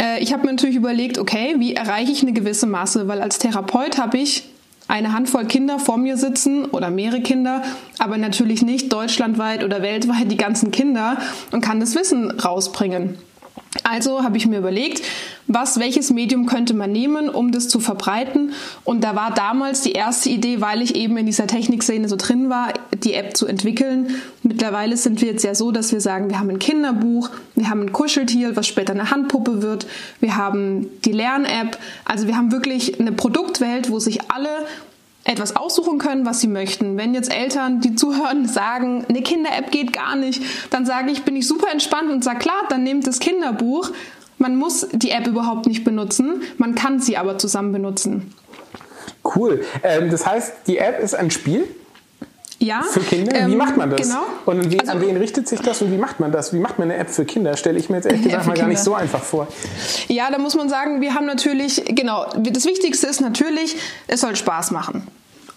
äh, 0.00 0.22
ich 0.22 0.32
habe 0.32 0.46
mir 0.46 0.52
natürlich 0.52 0.76
überlegt, 0.76 1.18
okay, 1.18 1.56
wie 1.58 1.74
erreiche 1.74 2.10
ich 2.10 2.22
eine 2.22 2.32
gewisse 2.32 2.66
Masse? 2.66 3.06
Weil 3.06 3.20
als 3.20 3.38
Therapeut 3.38 3.98
habe 3.98 4.18
ich 4.18 4.44
eine 4.88 5.12
Handvoll 5.12 5.46
Kinder 5.46 5.78
vor 5.78 5.96
mir 5.96 6.16
sitzen 6.16 6.64
oder 6.66 6.90
mehrere 6.90 7.20
Kinder, 7.20 7.62
aber 7.98 8.18
natürlich 8.18 8.62
nicht 8.62 8.92
deutschlandweit 8.92 9.64
oder 9.64 9.82
weltweit 9.82 10.30
die 10.30 10.36
ganzen 10.36 10.70
Kinder 10.70 11.18
und 11.52 11.60
kann 11.60 11.80
das 11.80 11.94
Wissen 11.94 12.30
rausbringen. 12.30 13.18
Also 13.84 14.22
habe 14.22 14.36
ich 14.36 14.46
mir 14.46 14.58
überlegt, 14.58 15.02
was, 15.46 15.78
welches 15.78 16.10
Medium 16.10 16.46
könnte 16.46 16.74
man 16.74 16.90
nehmen, 16.90 17.28
um 17.28 17.52
das 17.52 17.68
zu 17.68 17.78
verbreiten. 17.80 18.52
Und 18.84 19.04
da 19.04 19.14
war 19.14 19.32
damals 19.32 19.82
die 19.82 19.92
erste 19.92 20.28
Idee, 20.28 20.60
weil 20.60 20.82
ich 20.82 20.96
eben 20.96 21.16
in 21.16 21.26
dieser 21.26 21.46
Technikszene 21.46 22.08
so 22.08 22.16
drin 22.16 22.50
war, 22.50 22.72
die 23.04 23.14
App 23.14 23.36
zu 23.36 23.46
entwickeln. 23.46 24.08
Mittlerweile 24.42 24.96
sind 24.96 25.20
wir 25.20 25.28
jetzt 25.28 25.44
ja 25.44 25.54
so, 25.54 25.70
dass 25.70 25.92
wir 25.92 26.00
sagen, 26.00 26.30
wir 26.30 26.38
haben 26.38 26.50
ein 26.50 26.58
Kinderbuch, 26.58 27.30
wir 27.54 27.70
haben 27.70 27.82
ein 27.82 27.92
Kuscheltier, 27.92 28.56
was 28.56 28.66
später 28.66 28.92
eine 28.92 29.10
Handpuppe 29.10 29.62
wird, 29.62 29.86
wir 30.20 30.36
haben 30.36 30.88
die 31.04 31.12
Lern-App. 31.12 31.78
Also 32.04 32.26
wir 32.26 32.36
haben 32.36 32.52
wirklich 32.52 32.98
eine 33.00 33.12
Produktwelt, 33.12 33.90
wo 33.90 33.98
sich 33.98 34.30
alle 34.30 34.48
etwas 35.26 35.56
aussuchen 35.56 35.98
können, 35.98 36.24
was 36.24 36.40
sie 36.40 36.48
möchten. 36.48 36.96
Wenn 36.96 37.14
jetzt 37.14 37.32
Eltern, 37.32 37.80
die 37.80 37.94
zuhören, 37.94 38.46
sagen, 38.48 39.04
eine 39.08 39.22
Kinder-App 39.22 39.70
geht 39.70 39.92
gar 39.92 40.16
nicht, 40.16 40.42
dann 40.70 40.86
sage 40.86 41.10
ich, 41.10 41.24
bin 41.24 41.36
ich 41.36 41.46
super 41.46 41.70
entspannt 41.70 42.10
und 42.10 42.24
sage, 42.24 42.38
klar, 42.38 42.62
dann 42.68 42.82
nehmt 42.82 43.06
das 43.06 43.18
Kinderbuch. 43.18 43.90
Man 44.38 44.56
muss 44.56 44.86
die 44.92 45.10
App 45.10 45.26
überhaupt 45.26 45.66
nicht 45.66 45.82
benutzen, 45.84 46.42
man 46.58 46.74
kann 46.74 47.00
sie 47.00 47.16
aber 47.16 47.38
zusammen 47.38 47.72
benutzen. 47.72 48.34
Cool. 49.34 49.64
Ähm, 49.82 50.10
das 50.10 50.26
heißt, 50.26 50.52
die 50.66 50.78
App 50.78 51.00
ist 51.00 51.14
ein 51.14 51.30
Spiel? 51.30 51.66
Ja. 52.58 52.82
Für 52.82 53.00
Kinder? 53.00 53.32
Wie 53.32 53.52
ähm, 53.52 53.58
macht 53.58 53.76
man 53.76 53.90
das? 53.90 54.08
Genau. 54.08 54.22
Und 54.46 54.70
wie, 54.70 54.80
also, 54.80 54.92
an 54.92 55.00
wen 55.00 55.16
richtet 55.16 55.46
sich 55.48 55.60
das 55.60 55.82
und 55.82 55.92
wie 55.92 55.98
macht 55.98 56.20
man 56.20 56.32
das? 56.32 56.52
Wie 56.52 56.58
macht 56.58 56.78
man 56.78 56.90
eine 56.90 56.98
App 56.98 57.10
für 57.10 57.24
Kinder? 57.24 57.56
Stelle 57.56 57.78
ich 57.78 57.90
mir 57.90 57.96
jetzt 57.96 58.06
ehrlich 58.06 58.22
gesagt 58.24 58.46
mal 58.46 58.56
gar 58.56 58.68
nicht 58.68 58.82
so 58.82 58.94
einfach 58.94 59.22
vor. 59.22 59.46
Ja, 60.08 60.30
da 60.30 60.38
muss 60.38 60.54
man 60.54 60.68
sagen, 60.68 61.00
wir 61.00 61.14
haben 61.14 61.26
natürlich, 61.26 61.84
genau, 61.86 62.26
das 62.38 62.64
Wichtigste 62.64 63.06
ist 63.06 63.20
natürlich, 63.20 63.76
es 64.06 64.20
soll 64.22 64.36
Spaß 64.36 64.70
machen. 64.70 65.06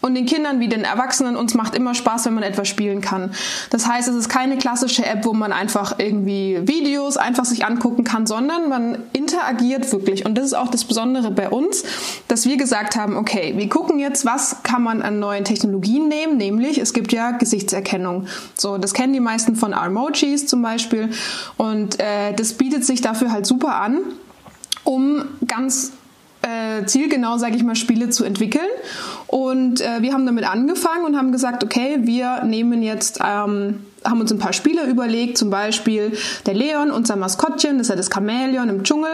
Und 0.02 0.16
den 0.16 0.26
Kindern 0.26 0.60
wie 0.60 0.70
den 0.70 0.86
Erwachsenen, 0.86 1.36
uns 1.36 1.56
macht 1.56 1.76
immer 1.76 1.94
Spaß, 1.94 2.26
wenn 2.26 2.34
man 2.34 2.44
etwas 2.44 2.68
spielen 2.70 3.02
kann. 3.02 3.32
Das 3.70 3.88
heißt, 3.88 4.08
es 4.08 4.16
ist 4.16 4.30
keine 4.30 4.58
klassische 4.58 5.06
App, 5.06 5.26
wo 5.26 5.34
man 5.34 5.52
einfach 5.52 6.00
irgendwie 6.00 6.60
Videos 6.64 7.18
einfach 7.18 7.44
sich 7.44 7.66
angucken 7.66 8.06
kann, 8.06 8.26
sondern 8.26 8.70
man 8.70 9.04
interagiert 9.12 9.92
wirklich. 9.92 10.26
Und 10.26 10.38
das 10.38 10.46
ist 10.46 10.54
auch 10.54 10.70
das 10.70 10.86
Besondere 10.86 11.32
bei 11.32 11.50
uns, 11.50 11.84
dass 12.30 12.46
wir 12.46 12.56
gesagt 12.56 12.96
haben, 12.96 13.18
okay, 13.18 13.54
wir 13.58 13.68
gucken 13.68 14.00
jetzt, 14.00 14.26
was 14.26 14.64
kann 14.64 14.84
man 14.84 15.02
an 15.02 15.20
neuen 15.20 15.44
Technologien 15.44 16.08
nehmen, 16.08 16.38
nämlich 16.38 16.78
es 16.78 16.94
gibt 16.94 17.12
ja 17.12 17.32
Gesichtserkennung. 17.32 18.28
So, 18.56 18.78
das 18.78 18.94
kennen 18.94 19.12
die 19.12 19.20
meisten 19.20 19.56
von 19.58 19.74
Armojis 19.74 20.48
zum 20.48 20.62
Beispiel. 20.62 21.10
Und 21.58 22.00
äh, 22.00 22.34
das 22.34 22.54
bietet 22.54 22.86
sich 22.86 23.02
dafür 23.02 23.32
halt 23.32 23.46
super 23.46 23.76
an, 23.76 24.00
um 24.86 25.26
ganz 25.46 25.92
äh, 26.42 26.86
zielgenau, 26.86 27.38
sage 27.38 27.56
ich 27.56 27.64
mal, 27.64 27.76
Spiele 27.76 28.10
zu 28.10 28.24
entwickeln. 28.24 28.68
Und 29.28 29.82
äh, 29.82 30.02
wir 30.02 30.14
haben 30.14 30.26
damit 30.26 30.50
angefangen 30.50 31.06
und 31.06 31.18
haben 31.18 31.32
gesagt, 31.32 31.64
okay, 31.64 32.00
wir 32.02 32.44
nehmen 32.44 32.82
jetzt, 32.82 33.20
ähm, 33.26 33.86
haben 34.06 34.22
uns 34.22 34.32
ein 34.32 34.40
paar 34.40 34.54
Spiele 34.54 34.86
überlegt, 34.86 35.38
zum 35.38 35.50
Beispiel 35.50 36.14
der 36.46 36.54
Leon, 36.54 36.92
unser 36.92 37.16
Maskottchen, 37.16 37.78
das 37.78 37.88
ist 37.88 37.90
ja 37.90 37.96
das 37.96 38.10
Chamäleon 38.14 38.70
im 38.70 38.84
Dschungel, 38.84 39.12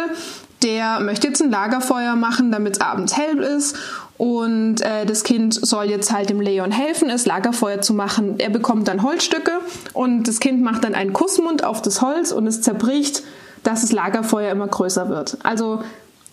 der 0.64 1.00
möchte 1.00 1.28
jetzt 1.28 1.42
ein 1.42 1.52
Lagerfeuer 1.52 2.16
machen, 2.16 2.52
damit 2.52 2.76
es 2.78 2.82
abends 2.82 3.18
hell 3.18 3.40
ist. 3.40 3.76
Und 4.18 4.82
äh, 4.82 5.06
das 5.06 5.24
Kind 5.24 5.54
soll 5.54 5.86
jetzt 5.86 6.14
halt 6.14 6.30
dem 6.30 6.40
Leon 6.40 6.72
helfen, 6.72 7.10
es 7.10 7.26
Lagerfeuer 7.26 7.82
zu 7.82 7.94
machen. 7.94 8.36
Er 8.38 8.50
bekommt 8.50 8.88
dann 8.88 9.04
Holzstücke 9.04 9.52
und 9.94 10.28
das 10.28 10.40
Kind 10.40 10.62
macht 10.62 10.86
dann 10.86 10.96
einen 10.96 11.12
Kussmund 11.12 11.66
auf 11.66 11.82
das 11.82 12.02
Holz 12.02 12.32
und 12.32 12.48
es 12.48 12.62
zerbricht, 12.62 13.24
dass 13.64 13.82
das 13.82 13.92
Lagerfeuer 13.92 14.52
immer 14.52 14.68
größer 14.68 15.10
wird. 15.10 15.38
Also 15.44 15.82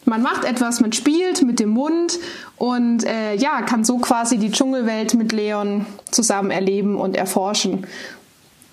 man 0.04 0.22
macht 0.22 0.44
etwas, 0.44 0.80
man 0.80 0.92
spielt 0.92 1.42
mit 1.42 1.60
dem 1.60 1.70
Mund 1.70 2.18
und 2.56 3.04
äh, 3.04 3.34
ja, 3.36 3.62
kann 3.62 3.84
so 3.84 3.98
quasi 3.98 4.38
die 4.38 4.50
Dschungelwelt 4.50 5.14
mit 5.14 5.32
Leon 5.32 5.86
zusammen 6.10 6.50
erleben 6.50 6.96
und 6.96 7.16
erforschen. 7.16 7.86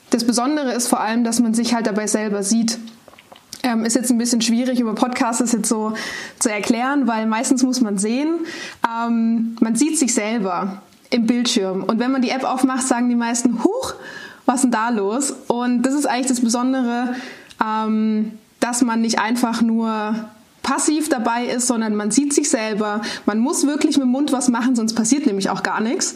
Das 0.09 0.23
Besondere 0.23 0.71
ist 0.73 0.87
vor 0.87 1.01
allem, 1.01 1.23
dass 1.23 1.39
man 1.39 1.53
sich 1.53 1.73
halt 1.73 1.85
dabei 1.85 2.07
selber 2.07 2.41
sieht. 2.41 2.79
Ähm, 3.61 3.85
ist 3.85 3.95
jetzt 3.95 4.09
ein 4.09 4.17
bisschen 4.17 4.41
schwierig 4.41 4.79
über 4.79 4.95
Podcasts 4.95 5.51
jetzt 5.51 5.69
so 5.69 5.93
zu 6.39 6.49
erklären, 6.49 7.07
weil 7.07 7.25
meistens 7.25 7.61
muss 7.61 7.81
man 7.81 7.97
sehen, 7.97 8.39
ähm, 8.87 9.57
man 9.59 9.75
sieht 9.75 9.99
sich 9.99 10.13
selber 10.13 10.81
im 11.09 11.25
Bildschirm. 11.25 11.83
Und 11.83 11.99
wenn 11.99 12.11
man 12.11 12.21
die 12.21 12.29
App 12.29 12.43
aufmacht, 12.43 12.87
sagen 12.87 13.09
die 13.09 13.15
meisten, 13.15 13.63
huch, 13.63 13.93
was 14.45 14.55
ist 14.55 14.63
denn 14.63 14.71
da 14.71 14.89
los? 14.89 15.33
Und 15.47 15.83
das 15.83 15.93
ist 15.93 16.07
eigentlich 16.07 16.27
das 16.27 16.41
Besondere, 16.41 17.15
ähm, 17.63 18.31
dass 18.59 18.81
man 18.81 19.01
nicht 19.01 19.19
einfach 19.19 19.61
nur 19.61 20.15
passiv 20.61 21.09
dabei 21.09 21.45
ist, 21.45 21.67
sondern 21.67 21.95
man 21.95 22.11
sieht 22.11 22.33
sich 22.33 22.49
selber. 22.49 23.01
Man 23.25 23.39
muss 23.39 23.65
wirklich 23.65 23.97
mit 23.97 24.05
dem 24.05 24.11
Mund 24.11 24.31
was 24.31 24.49
machen, 24.49 24.75
sonst 24.75 24.93
passiert 24.93 25.25
nämlich 25.25 25.49
auch 25.49 25.63
gar 25.63 25.81
nichts. 25.81 26.15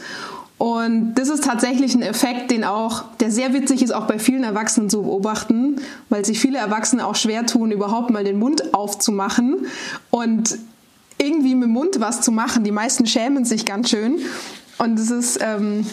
Und 0.57 1.15
das 1.15 1.29
ist 1.29 1.43
tatsächlich 1.43 1.93
ein 1.93 2.01
Effekt, 2.01 2.51
den 2.51 2.63
auch, 2.63 3.03
der 3.19 3.31
sehr 3.31 3.53
witzig 3.53 3.81
ist, 3.81 3.91
auch 3.91 4.05
bei 4.05 4.19
vielen 4.19 4.43
Erwachsenen 4.43 4.89
zu 4.89 5.03
beobachten, 5.03 5.81
weil 6.09 6.23
sich 6.23 6.39
viele 6.39 6.57
Erwachsene 6.57 7.05
auch 7.05 7.15
schwer 7.15 7.45
tun, 7.45 7.71
überhaupt 7.71 8.11
mal 8.11 8.23
den 8.23 8.39
Mund 8.39 8.73
aufzumachen 8.73 9.65
und 10.09 10.57
irgendwie 11.17 11.55
mit 11.55 11.65
dem 11.65 11.73
Mund 11.73 11.99
was 11.99 12.21
zu 12.21 12.31
machen. 12.31 12.63
Die 12.63 12.71
meisten 12.71 13.05
schämen 13.05 13.45
sich 13.45 13.65
ganz 13.65 13.89
schön. 13.89 14.19
Und 14.77 14.99
es 14.99 15.11
ist, 15.11 15.39
ähm, 15.41 15.85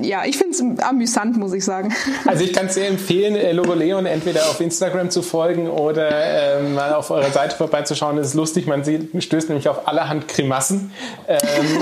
ja, 0.00 0.24
ich 0.24 0.36
finde 0.36 0.52
es 0.52 0.82
amüsant, 0.82 1.36
muss 1.36 1.52
ich 1.52 1.64
sagen. 1.64 1.92
Also 2.26 2.44
ich 2.44 2.52
kann 2.52 2.66
es 2.66 2.74
sehr 2.74 2.88
empfehlen, 2.88 3.34
äh, 3.34 3.52
Logo 3.52 3.72
Leon 3.74 4.06
entweder 4.06 4.42
auf 4.42 4.60
Instagram 4.60 5.10
zu 5.10 5.22
folgen 5.22 5.68
oder 5.68 6.10
ähm, 6.12 6.74
mal 6.74 6.92
auf 6.92 7.10
eurer 7.10 7.30
Seite 7.30 7.56
vorbeizuschauen. 7.56 8.16
Das 8.16 8.28
ist 8.28 8.34
lustig, 8.34 8.66
man 8.66 8.84
sieht, 8.84 9.10
stößt 9.22 9.48
nämlich 9.48 9.68
auf 9.68 9.88
allerhand 9.88 10.28
Grimassen. 10.28 10.92
Ähm, 11.26 11.38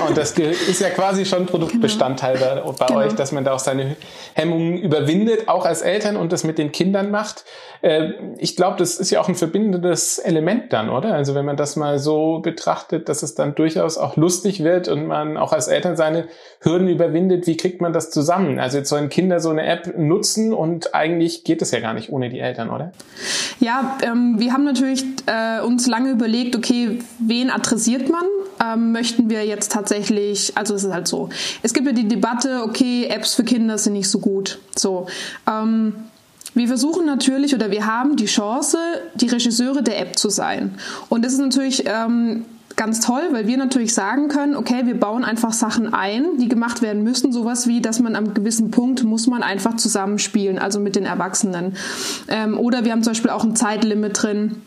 und 0.07 0.17
das 0.17 0.33
ist 0.33 0.81
ja 0.81 0.91
quasi 0.91 1.25
schon 1.25 1.47
Produktbestandteil 1.47 2.39
genau. 2.39 2.73
bei, 2.73 2.79
bei 2.79 2.87
genau. 2.87 3.01
euch, 3.01 3.15
dass 3.15 3.33
man 3.33 3.45
da 3.45 3.53
auch 3.53 3.59
seine 3.59 3.97
Hemmungen 4.35 4.79
überwindet, 4.79 5.49
auch 5.49 5.67
als 5.67 5.83
Eltern 5.83 6.17
und 6.17 6.33
das 6.33 6.45
mit 6.45 6.59
den 6.59 6.73
Kindern 6.73 7.11
macht. 7.11 7.45
Äh, 7.83 8.13
ich 8.39 8.57
glaube, 8.57 8.77
das 8.79 8.97
ist 8.97 9.11
ja 9.11 9.21
auch 9.21 9.29
ein 9.29 9.35
verbindendes 9.35 10.19
Element 10.19 10.73
dann, 10.73 10.91
oder? 10.91 11.15
Also 11.15 11.35
wenn 11.35 11.45
man 11.45 11.57
das 11.57 11.77
mal 11.77 11.99
so 11.99 12.41
betrachtet, 12.41 13.09
dass 13.09 13.23
es 13.23 13.35
dann 13.35 13.55
durchaus 13.55 13.99
auch 13.99 14.17
lustig 14.17 14.65
wird 14.65 14.89
und 14.89 15.07
man 15.07 15.37
auch 15.37 15.53
als 15.53 15.69
Eltern 15.69 15.97
seine 15.97 16.29
Hürden 16.61 16.89
überwindet, 16.89 17.47
wie 17.47 17.57
kriegt 17.57 17.81
man 17.81 17.88
das 17.93 18.11
zusammen? 18.11 18.59
Also 18.59 18.79
jetzt 18.79 18.89
sollen 18.89 19.09
Kinder 19.09 19.41
so 19.41 19.51
eine 19.51 19.67
App 19.67 19.97
nutzen 19.99 20.53
und 20.53 20.95
eigentlich 20.95 21.45
geht 21.45 21.63
es 21.63 21.71
ja 21.71 21.81
gar 21.81 21.95
nicht 21.95 22.11
ohne 22.11 22.29
die 22.29 22.41
Eltern, 22.41 22.71
oder? 22.71 22.93
Ja, 23.61 23.99
ähm, 24.03 24.37
wir 24.39 24.53
haben 24.53 24.65
natürlich 24.65 25.05
äh, 25.27 25.61
uns 25.61 25.87
lange 25.87 26.11
überlegt, 26.11 26.57
okay, 26.57 26.99
wen 27.19 27.51
adressiert 27.51 28.09
man? 28.09 28.25
Ähm, 28.65 28.93
möchten 28.93 29.31
wir 29.31 29.45
jetzt 29.45 29.73
tatsächlich, 29.73 30.53
also 30.57 30.75
es 30.75 30.85
ist 30.85 30.93
halt 30.93 31.07
so, 31.07 31.29
es 31.63 31.75
gibt 31.75 31.87
ja 31.87 31.93
die 31.93 32.09
Debatte, 32.09 32.63
okay, 32.65 33.07
Apps 33.07 33.35
für 33.35 33.45
Kinder 33.45 33.79
sind 33.79 33.93
nicht 33.93 34.11
so 34.11 34.19
gut. 34.19 34.59
So, 34.77 35.07
ähm, 35.49 35.95
wir 36.55 36.67
versuchen 36.67 37.07
natürlich 37.07 37.55
oder 37.55 37.71
wir 37.71 37.87
haben 37.87 38.17
die 38.17 38.27
Chance, 38.27 38.79
die 39.15 39.29
Regisseure 39.29 39.83
der 39.83 40.01
App 40.01 40.19
zu 40.19 40.29
sein. 40.29 40.75
Und 41.09 41.25
das 41.25 41.33
ist 41.33 41.39
natürlich 41.39 41.85
ähm, 41.87 42.47
ganz 42.79 43.01
toll, 43.01 43.23
weil 43.33 43.47
wir 43.47 43.59
natürlich 43.59 43.93
sagen 43.93 44.29
können, 44.29 44.57
okay, 44.57 44.87
wir 44.87 44.99
bauen 44.99 45.25
einfach 45.25 45.53
Sachen 45.53 45.93
ein, 45.93 46.39
die 46.39 46.49
gemacht 46.49 46.81
werden 46.81 47.03
müssen. 47.03 47.33
Sowas 47.33 47.67
wie, 47.67 47.83
dass 47.83 48.01
man 48.01 48.17
am 48.17 48.33
gewissen 48.33 48.71
Punkt 48.71 49.05
muss 49.05 49.27
man 49.27 49.43
einfach 49.43 49.77
zusammenspielen, 49.77 50.59
also 50.59 50.81
mit 50.81 50.97
den 50.97 51.05
Erwachsenen. 51.05 51.77
Ähm, 52.29 52.59
oder 52.59 52.85
wir 52.85 52.93
haben 52.93 53.03
zum 53.03 53.11
Beispiel 53.11 53.31
auch 53.31 53.45
ein 53.45 53.55
Zeitlimit 53.55 54.23
drin 54.23 54.63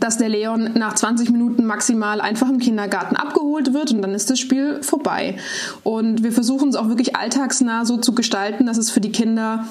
dass 0.00 0.18
der 0.18 0.28
Leon 0.28 0.70
nach 0.74 0.96
20 0.96 1.30
Minuten 1.30 1.64
maximal 1.64 2.20
einfach 2.20 2.48
im 2.48 2.58
Kindergarten 2.58 3.14
abgeholt 3.14 3.72
wird 3.72 3.92
und 3.92 4.02
dann 4.02 4.12
ist 4.12 4.28
das 4.28 4.40
Spiel 4.40 4.82
vorbei. 4.82 5.36
Und 5.84 6.24
wir 6.24 6.32
versuchen 6.32 6.68
es 6.68 6.74
auch 6.74 6.88
wirklich 6.88 7.14
alltagsnah 7.14 7.84
so 7.84 7.96
zu 7.96 8.12
gestalten, 8.12 8.66
dass 8.66 8.76
es 8.76 8.90
für 8.90 9.00
die 9.00 9.12
Kinder 9.12 9.66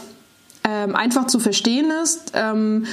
ähm, 0.63 0.95
einfach 0.95 1.27
zu 1.27 1.39
verstehen 1.39 1.91
ist 2.01 2.31
ähm, 2.35 2.85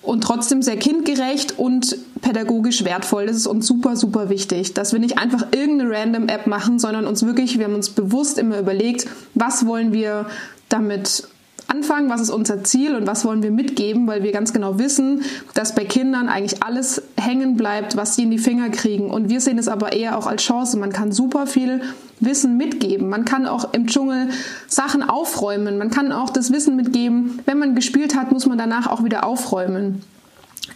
und 0.00 0.22
trotzdem 0.22 0.62
sehr 0.62 0.78
kindgerecht 0.78 1.58
und 1.58 1.98
pädagogisch 2.20 2.84
wertvoll. 2.84 3.26
Das 3.26 3.36
ist 3.36 3.46
uns 3.46 3.66
super, 3.66 3.96
super 3.96 4.28
wichtig, 4.28 4.74
dass 4.74 4.92
wir 4.92 5.00
nicht 5.00 5.18
einfach 5.18 5.46
irgendeine 5.52 5.90
random 5.90 6.28
App 6.28 6.46
machen, 6.46 6.78
sondern 6.78 7.06
uns 7.06 7.24
wirklich, 7.24 7.58
wir 7.58 7.66
haben 7.66 7.74
uns 7.74 7.90
bewusst 7.90 8.38
immer 8.38 8.58
überlegt, 8.58 9.06
was 9.34 9.66
wollen 9.66 9.92
wir 9.92 10.26
damit 10.68 11.28
anfangen, 11.68 12.08
was 12.08 12.20
ist 12.20 12.30
unser 12.30 12.62
Ziel 12.64 12.94
und 12.94 13.06
was 13.06 13.24
wollen 13.24 13.42
wir 13.42 13.50
mitgeben, 13.50 14.06
weil 14.06 14.22
wir 14.22 14.32
ganz 14.32 14.52
genau 14.52 14.78
wissen, 14.78 15.22
dass 15.54 15.74
bei 15.74 15.84
Kindern 15.84 16.28
eigentlich 16.28 16.62
alles 16.62 17.02
hängen 17.18 17.56
bleibt, 17.56 17.96
was 17.96 18.14
sie 18.14 18.22
in 18.22 18.30
die 18.30 18.38
Finger 18.38 18.70
kriegen. 18.70 19.10
Und 19.10 19.28
wir 19.28 19.40
sehen 19.40 19.58
es 19.58 19.68
aber 19.68 19.92
eher 19.92 20.16
auch 20.16 20.26
als 20.26 20.42
Chance. 20.42 20.78
Man 20.78 20.92
kann 20.92 21.12
super 21.12 21.46
viel 21.46 21.82
Wissen 22.20 22.56
mitgeben. 22.56 23.08
Man 23.08 23.24
kann 23.24 23.46
auch 23.46 23.72
im 23.74 23.86
Dschungel 23.88 24.28
Sachen 24.68 25.02
aufräumen. 25.02 25.76
Man 25.76 25.90
kann 25.90 26.12
auch 26.12 26.30
das 26.30 26.52
Wissen 26.52 26.76
mitgeben. 26.76 27.40
Wenn 27.46 27.58
man 27.58 27.74
gespielt 27.74 28.16
hat, 28.16 28.32
muss 28.32 28.46
man 28.46 28.58
danach 28.58 28.86
auch 28.86 29.04
wieder 29.04 29.26
aufräumen. 29.26 30.02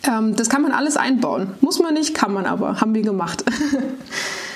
Ähm, 0.06 0.36
das 0.36 0.48
kann 0.48 0.62
man 0.62 0.72
alles 0.72 0.96
einbauen. 0.96 1.52
Muss 1.60 1.78
man 1.78 1.94
nicht, 1.94 2.14
kann 2.14 2.32
man 2.32 2.46
aber. 2.46 2.80
Haben 2.80 2.94
wir 2.94 3.02
gemacht. 3.02 3.44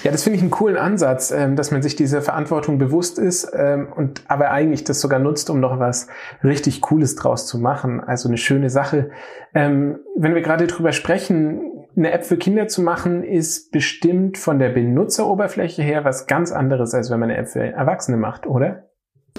Ja, 0.03 0.13
das 0.13 0.23
finde 0.23 0.37
ich 0.37 0.43
einen 0.43 0.51
coolen 0.51 0.77
Ansatz, 0.77 1.31
ähm, 1.31 1.57
dass 1.57 1.71
man 1.71 1.81
sich 1.81 1.97
dieser 1.97 2.21
Verantwortung 2.21 2.77
bewusst 2.77 3.19
ist 3.19 3.51
ähm, 3.55 3.89
und 3.91 4.23
aber 4.29 4.51
eigentlich 4.51 4.85
das 4.85 5.01
sogar 5.01 5.19
nutzt, 5.19 5.49
um 5.49 5.61
noch 5.61 5.79
was 5.79 6.09
richtig 6.43 6.83
Cooles 6.83 7.17
draus 7.17 7.47
zu 7.47 7.59
machen. 7.59 8.05
Also 8.05 8.29
eine 8.29 8.37
schöne 8.37 8.69
Sache. 8.69 9.11
Wenn 9.55 10.01
wir 10.17 10.43
gerade 10.43 10.67
drüber 10.67 10.93
sprechen, 10.93 11.75
eine 11.97 12.11
App 12.11 12.25
für 12.25 12.37
Kinder 12.37 12.67
zu 12.67 12.83
machen, 12.83 13.23
ist 13.23 13.71
bestimmt 13.71 14.37
von 14.37 14.59
der 14.59 14.71
Benutzeroberfläche 14.71 15.83
her 15.83 16.05
was 16.05 16.27
ganz 16.27 16.53
anderes, 16.53 16.93
als 16.93 17.11
wenn 17.11 17.21
man 17.21 17.31
eine 17.31 17.39
App 17.39 17.49
für 17.49 17.61
Erwachsene 17.61 18.17
macht, 18.17 18.47
oder? 18.47 18.84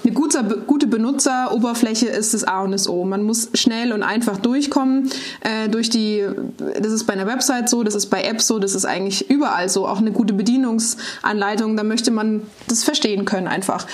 Eine 0.03 0.13
gute, 0.13 0.43
gute 0.67 0.85
Benutzeroberfläche 0.85 2.07
ist 2.07 2.33
das 2.35 2.43
A 2.43 2.61
und 2.61 2.73
das 2.73 2.87
O. 2.87 3.05
Man 3.05 3.23
muss 3.23 3.49
schnell 3.55 3.91
und 3.91 4.03
einfach 4.03 4.37
durchkommen. 4.37 5.09
Äh, 5.41 5.67
durch 5.67 5.89
die, 5.89 6.23
das 6.57 6.91
ist 6.91 7.05
bei 7.05 7.13
einer 7.13 7.25
Website 7.25 7.69
so, 7.69 7.81
das 7.81 7.95
ist 7.95 8.07
bei 8.07 8.21
Apps 8.23 8.45
so, 8.45 8.59
das 8.59 8.75
ist 8.75 8.85
eigentlich 8.85 9.31
überall 9.31 9.67
so. 9.67 9.87
Auch 9.87 9.97
eine 9.97 10.11
gute 10.11 10.33
Bedienungsanleitung, 10.33 11.75
da 11.75 11.83
möchte 11.83 12.11
man 12.11 12.43
das 12.67 12.83
verstehen 12.83 13.25
können 13.25 13.47
einfach. 13.47 13.87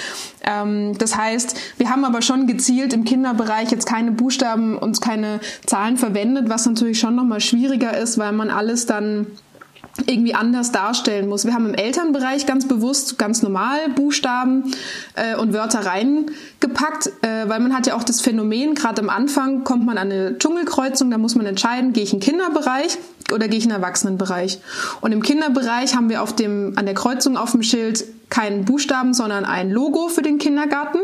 Ähm, 0.44 0.98
das 0.98 1.16
heißt, 1.16 1.56
wir 1.78 1.90
haben 1.90 2.04
aber 2.04 2.22
schon 2.22 2.46
gezielt 2.46 2.92
im 2.94 3.06
Kinderbereich 3.06 3.72
jetzt 3.72 3.86
keine 3.86 4.12
Buchstaben 4.12 4.78
und 4.78 5.00
keine 5.02 5.40
Zahlen 5.66 5.96
verwendet, 5.96 6.50
was 6.50 6.66
natürlich 6.66 7.00
schon 7.00 7.16
nochmal 7.16 7.40
schwieriger 7.40 7.96
ist, 7.98 8.18
weil 8.18 8.34
man 8.34 8.50
alles 8.50 8.86
dann 8.86 9.28
irgendwie 10.06 10.34
anders 10.34 10.72
darstellen 10.72 11.28
muss. 11.28 11.46
Wir 11.46 11.54
haben 11.54 11.66
im 11.66 11.74
Elternbereich 11.74 12.46
ganz 12.46 12.68
bewusst 12.68 13.18
ganz 13.18 13.42
normal 13.42 13.90
Buchstaben 13.96 14.72
äh, 15.16 15.36
und 15.36 15.54
Wörter 15.54 15.86
reingepackt, 15.86 17.08
äh, 17.22 17.48
weil 17.50 17.60
man 17.60 17.76
hat 17.76 17.88
ja 17.88 17.96
auch 17.96 18.04
das 18.04 18.22
Phänomen, 18.22 18.76
gerade 18.76 19.02
am 19.02 19.10
Anfang 19.10 19.64
kommt 19.64 19.86
man 19.86 19.98
an 19.98 20.12
eine 20.12 20.38
Dschungelkreuzung, 20.38 21.12
da 21.12 21.18
muss 21.18 21.36
man 21.36 21.46
entscheiden, 21.46 21.94
gehe 21.94 22.04
ich 22.04 22.14
in 22.14 22.20
den 22.20 22.26
Kinderbereich 22.26 22.98
oder 23.34 23.48
gehe 23.48 23.58
ich 23.58 23.66
in 23.66 23.70
den 23.70 23.82
Erwachsenenbereich. 23.82 24.60
Und 25.02 25.12
im 25.12 25.22
Kinderbereich 25.22 25.96
haben 25.96 26.10
wir 26.10 26.22
auf 26.22 26.36
dem, 26.36 26.74
an 26.78 26.86
der 26.86 26.96
Kreuzung 26.96 27.38
auf 27.38 27.52
dem 27.52 27.64
Schild 27.64 28.06
keinen 28.30 28.66
Buchstaben, 28.66 29.14
sondern 29.14 29.46
ein 29.46 29.70
Logo 29.70 30.08
für 30.08 30.22
den 30.22 30.38
Kindergarten 30.38 31.00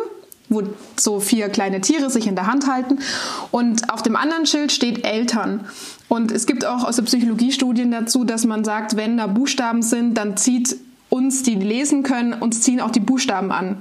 wo 0.49 0.63
so 0.95 1.19
vier 1.19 1.49
kleine 1.49 1.81
Tiere 1.81 2.09
sich 2.09 2.27
in 2.27 2.35
der 2.35 2.47
Hand 2.47 2.67
halten. 2.67 2.99
Und 3.51 3.91
auf 3.91 4.01
dem 4.01 4.15
anderen 4.15 4.45
Schild 4.45 4.71
steht 4.71 5.05
Eltern. 5.05 5.65
Und 6.07 6.31
es 6.31 6.45
gibt 6.45 6.65
auch 6.65 6.83
aus 6.83 6.95
der 6.95 7.03
Psychologie 7.03 7.51
Studien 7.51 7.91
dazu, 7.91 8.23
dass 8.23 8.45
man 8.45 8.63
sagt, 8.63 8.95
wenn 8.95 9.17
da 9.17 9.27
Buchstaben 9.27 9.81
sind, 9.81 10.15
dann 10.15 10.37
zieht 10.37 10.77
uns, 11.09 11.43
die 11.43 11.55
lesen 11.55 12.03
können, 12.03 12.33
uns 12.33 12.61
ziehen 12.61 12.81
auch 12.81 12.91
die 12.91 12.99
Buchstaben 12.99 13.51
an. 13.51 13.77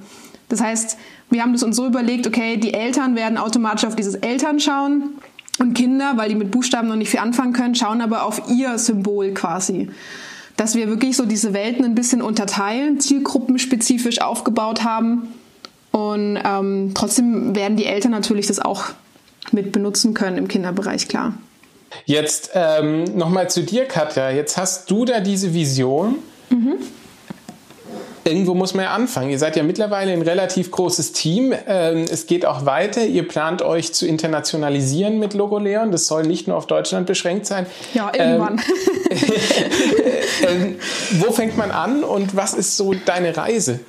Das 0.48 0.60
heißt, 0.60 0.96
wir 1.30 1.42
haben 1.42 1.52
das 1.52 1.62
uns 1.62 1.76
so 1.76 1.86
überlegt, 1.86 2.26
okay, 2.26 2.56
die 2.56 2.72
Eltern 2.72 3.16
werden 3.16 3.38
automatisch 3.38 3.84
auf 3.84 3.96
dieses 3.96 4.14
Eltern 4.14 4.60
schauen 4.60 5.14
und 5.58 5.74
Kinder, 5.74 6.12
weil 6.16 6.28
die 6.28 6.34
mit 6.34 6.50
Buchstaben 6.50 6.88
noch 6.88 6.96
nicht 6.96 7.10
viel 7.10 7.20
anfangen 7.20 7.52
können, 7.52 7.74
schauen 7.74 8.00
aber 8.00 8.24
auf 8.24 8.48
ihr 8.48 8.78
Symbol 8.78 9.32
quasi. 9.34 9.90
Dass 10.56 10.74
wir 10.74 10.88
wirklich 10.88 11.16
so 11.16 11.26
diese 11.26 11.52
Welten 11.52 11.84
ein 11.84 11.94
bisschen 11.94 12.22
unterteilen, 12.22 13.00
zielgruppenspezifisch 13.00 14.20
aufgebaut 14.20 14.84
haben 14.84 15.28
und 15.96 16.38
ähm, 16.44 16.90
trotzdem 16.92 17.56
werden 17.56 17.78
die 17.78 17.86
Eltern 17.86 18.10
natürlich 18.10 18.46
das 18.46 18.58
auch 18.58 18.84
mit 19.50 19.72
benutzen 19.72 20.12
können 20.12 20.36
im 20.36 20.46
Kinderbereich, 20.46 21.08
klar. 21.08 21.32
Jetzt 22.04 22.50
ähm, 22.52 23.04
nochmal 23.16 23.48
zu 23.48 23.62
dir, 23.62 23.86
Katja. 23.86 24.28
Jetzt 24.28 24.58
hast 24.58 24.90
du 24.90 25.06
da 25.06 25.20
diese 25.20 25.54
Vision. 25.54 26.16
Mhm. 26.50 26.74
Irgendwo 28.24 28.52
muss 28.52 28.74
man 28.74 28.84
ja 28.84 28.90
anfangen. 28.90 29.30
Ihr 29.30 29.38
seid 29.38 29.56
ja 29.56 29.62
mittlerweile 29.62 30.12
ein 30.12 30.20
relativ 30.20 30.70
großes 30.70 31.12
Team. 31.12 31.54
Ähm, 31.66 32.04
es 32.10 32.26
geht 32.26 32.44
auch 32.44 32.66
weiter. 32.66 33.06
Ihr 33.06 33.26
plant 33.26 33.62
euch 33.62 33.94
zu 33.94 34.06
internationalisieren 34.06 35.18
mit 35.18 35.32
Logo 35.32 35.58
Leon. 35.58 35.92
Das 35.92 36.08
soll 36.08 36.24
nicht 36.24 36.46
nur 36.46 36.58
auf 36.58 36.66
Deutschland 36.66 37.06
beschränkt 37.06 37.46
sein. 37.46 37.64
Ja, 37.94 38.12
irgendwann. 38.14 38.60
Ähm, 40.42 40.76
äh, 40.76 41.20
wo 41.20 41.32
fängt 41.32 41.56
man 41.56 41.70
an 41.70 42.04
und 42.04 42.36
was 42.36 42.52
ist 42.52 42.76
so 42.76 42.92
deine 42.92 43.34
Reise? 43.34 43.80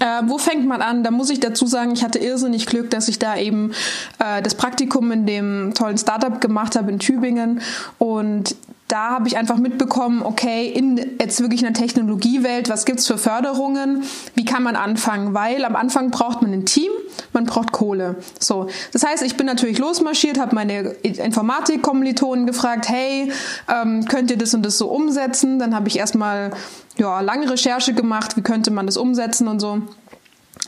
Äh, 0.00 0.22
wo 0.26 0.38
fängt 0.38 0.66
man 0.66 0.82
an? 0.82 1.02
Da 1.04 1.10
muss 1.10 1.30
ich 1.30 1.40
dazu 1.40 1.66
sagen, 1.66 1.92
ich 1.92 2.04
hatte 2.04 2.18
irrsinnig 2.18 2.66
Glück, 2.66 2.90
dass 2.90 3.08
ich 3.08 3.18
da 3.18 3.36
eben 3.36 3.72
äh, 4.18 4.42
das 4.42 4.54
Praktikum 4.54 5.10
in 5.12 5.26
dem 5.26 5.72
tollen 5.74 5.98
Startup 5.98 6.40
gemacht 6.40 6.76
habe 6.76 6.90
in 6.90 6.98
Tübingen 6.98 7.60
und 7.98 8.56
da 8.88 9.10
habe 9.10 9.26
ich 9.26 9.36
einfach 9.36 9.56
mitbekommen, 9.56 10.22
okay, 10.22 10.68
in 10.68 11.18
jetzt 11.20 11.40
wirklich 11.40 11.64
einer 11.64 11.74
Technologiewelt, 11.74 12.68
was 12.68 12.84
gibt's 12.84 13.06
für 13.06 13.18
Förderungen? 13.18 14.04
Wie 14.34 14.44
kann 14.44 14.62
man 14.62 14.76
anfangen? 14.76 15.34
Weil 15.34 15.64
am 15.64 15.74
Anfang 15.74 16.10
braucht 16.12 16.42
man 16.42 16.52
ein 16.52 16.66
Team, 16.66 16.92
man 17.32 17.46
braucht 17.46 17.72
Kohle. 17.72 18.16
So, 18.38 18.68
das 18.92 19.04
heißt, 19.04 19.24
ich 19.24 19.36
bin 19.36 19.46
natürlich 19.46 19.78
losmarschiert, 19.78 20.38
habe 20.38 20.54
meine 20.54 20.90
Informatik-Kommilitonen 21.02 22.46
gefragt, 22.46 22.88
hey, 22.88 23.32
ähm, 23.68 24.04
könnt 24.06 24.30
ihr 24.30 24.38
das 24.38 24.54
und 24.54 24.64
das 24.64 24.78
so 24.78 24.88
umsetzen? 24.88 25.58
Dann 25.58 25.74
habe 25.74 25.88
ich 25.88 25.98
erstmal 25.98 26.52
ja 26.96 27.20
lange 27.20 27.50
Recherche 27.50 27.92
gemacht, 27.92 28.36
wie 28.36 28.42
könnte 28.42 28.70
man 28.70 28.86
das 28.86 28.96
umsetzen 28.96 29.48
und 29.48 29.58
so. 29.58 29.82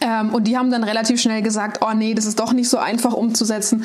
Ähm, 0.01 0.35
und 0.35 0.45
die 0.45 0.59
haben 0.59 0.71
dann 0.71 0.83
relativ 0.83 1.21
schnell 1.21 1.43
gesagt, 1.43 1.85
oh 1.85 1.95
nee, 1.95 2.15
das 2.15 2.27
ist 2.27 2.41
doch 2.41 2.53
nicht 2.53 2.69
so 2.69 2.79
einfach 2.79 3.13
umzusetzen. 3.13 3.85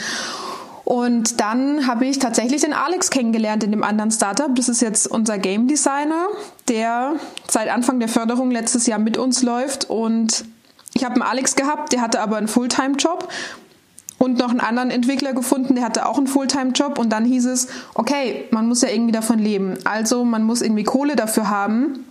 Und 0.85 1.39
dann 1.39 1.87
habe 1.87 2.05
ich 2.05 2.19
tatsächlich 2.19 2.61
den 2.61 2.73
Alex 2.73 3.09
kennengelernt 3.09 3.63
in 3.63 3.71
dem 3.71 3.83
anderen 3.83 4.11
Startup. 4.11 4.53
Das 4.53 4.67
ist 4.67 4.81
jetzt 4.81 5.07
unser 5.07 5.37
Game 5.37 5.67
Designer, 5.67 6.27
der 6.67 7.15
seit 7.49 7.69
Anfang 7.69 7.99
der 7.99 8.09
Förderung 8.09 8.51
letztes 8.51 8.85
Jahr 8.85 8.99
mit 8.99 9.17
uns 9.17 9.43
läuft. 9.43 9.89
Und 9.89 10.45
ich 10.93 11.05
habe 11.05 11.15
einen 11.15 11.23
Alex 11.23 11.55
gehabt, 11.55 11.93
der 11.93 12.01
hatte 12.01 12.19
aber 12.19 12.37
einen 12.37 12.49
Fulltime-Job 12.49 13.29
und 14.17 14.37
noch 14.39 14.49
einen 14.49 14.59
anderen 14.59 14.91
Entwickler 14.91 15.33
gefunden, 15.33 15.75
der 15.75 15.85
hatte 15.85 16.05
auch 16.05 16.17
einen 16.17 16.27
Fulltime-Job. 16.27 16.99
Und 16.99 17.09
dann 17.09 17.23
hieß 17.23 17.45
es, 17.45 17.67
okay, 17.93 18.45
man 18.51 18.67
muss 18.67 18.81
ja 18.81 18.89
irgendwie 18.89 19.13
davon 19.13 19.39
leben. 19.39 19.77
Also 19.85 20.25
man 20.25 20.43
muss 20.43 20.61
irgendwie 20.61 20.83
Kohle 20.83 21.15
dafür 21.15 21.49
haben 21.49 22.05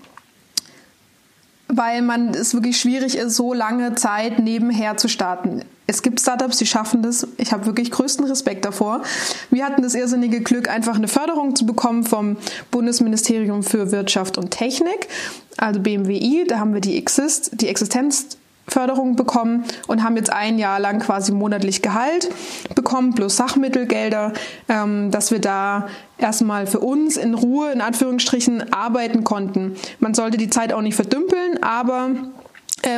weil 1.75 2.03
man 2.03 2.29
es 2.31 2.53
wirklich 2.53 2.79
schwierig 2.79 3.17
ist, 3.17 3.35
so 3.35 3.55
lange 3.55 3.95
Zeit 3.95 4.39
nebenher 4.39 4.99
zu 4.99 5.09
starten. 5.09 5.63
Es 5.87 6.03
gibt 6.03 6.21
Startups, 6.21 6.59
die 6.59 6.67
schaffen 6.67 7.03
das. 7.03 7.27
Ich 7.39 7.53
habe 7.53 7.67
wirklich 7.67 7.91
größten 7.91 8.25
Respekt 8.27 8.65
davor. 8.65 9.03
Wir 9.51 9.67
hatten 9.67 9.83
das 9.83 9.95
irrsinnige 9.95 10.41
Glück, 10.41 10.69
einfach 10.69 10.97
eine 10.97 11.09
Förderung 11.09 11.57
zu 11.57 11.67
bekommen 11.67 12.05
vom 12.05 12.37
Bundesministerium 12.71 13.63
für 13.63 13.91
Wirtschaft 13.91 14.39
und 14.39 14.51
Technik, 14.51 15.09
also 15.57 15.81
BMWI. 15.81 16.45
Da 16.47 16.59
haben 16.59 16.73
wir 16.73 16.81
die 16.81 16.97
Exist, 16.97 17.61
die 17.61 17.69
Existenz 17.69 18.39
Förderung 18.69 19.17
bekommen 19.17 19.65
und 19.89 20.03
haben 20.03 20.17
jetzt 20.17 20.33
ein 20.33 20.59
Jahr 20.59 20.79
lang 20.79 21.01
quasi 21.01 21.33
monatlich 21.33 21.83
Gehalt 21.83 22.31
bekommen 22.75 23.15
plus 23.15 23.37
Sachmittelgelder, 23.37 24.33
ähm, 24.69 25.11
dass 25.11 25.31
wir 25.31 25.41
da 25.41 25.89
erstmal 26.17 26.67
für 26.67 26.81
uns 26.81 27.17
in 27.17 27.35
Ruhe 27.35 27.73
in 27.73 27.81
Anführungsstrichen 27.81 28.73
arbeiten 28.73 29.25
konnten. 29.25 29.77
Man 29.99 30.15
sollte 30.15 30.39
die 30.39 30.49
Zeit 30.49 30.73
auch 30.73 30.81
nicht 30.81 30.95
verdümpeln, 30.95 31.63
aber 31.63 32.11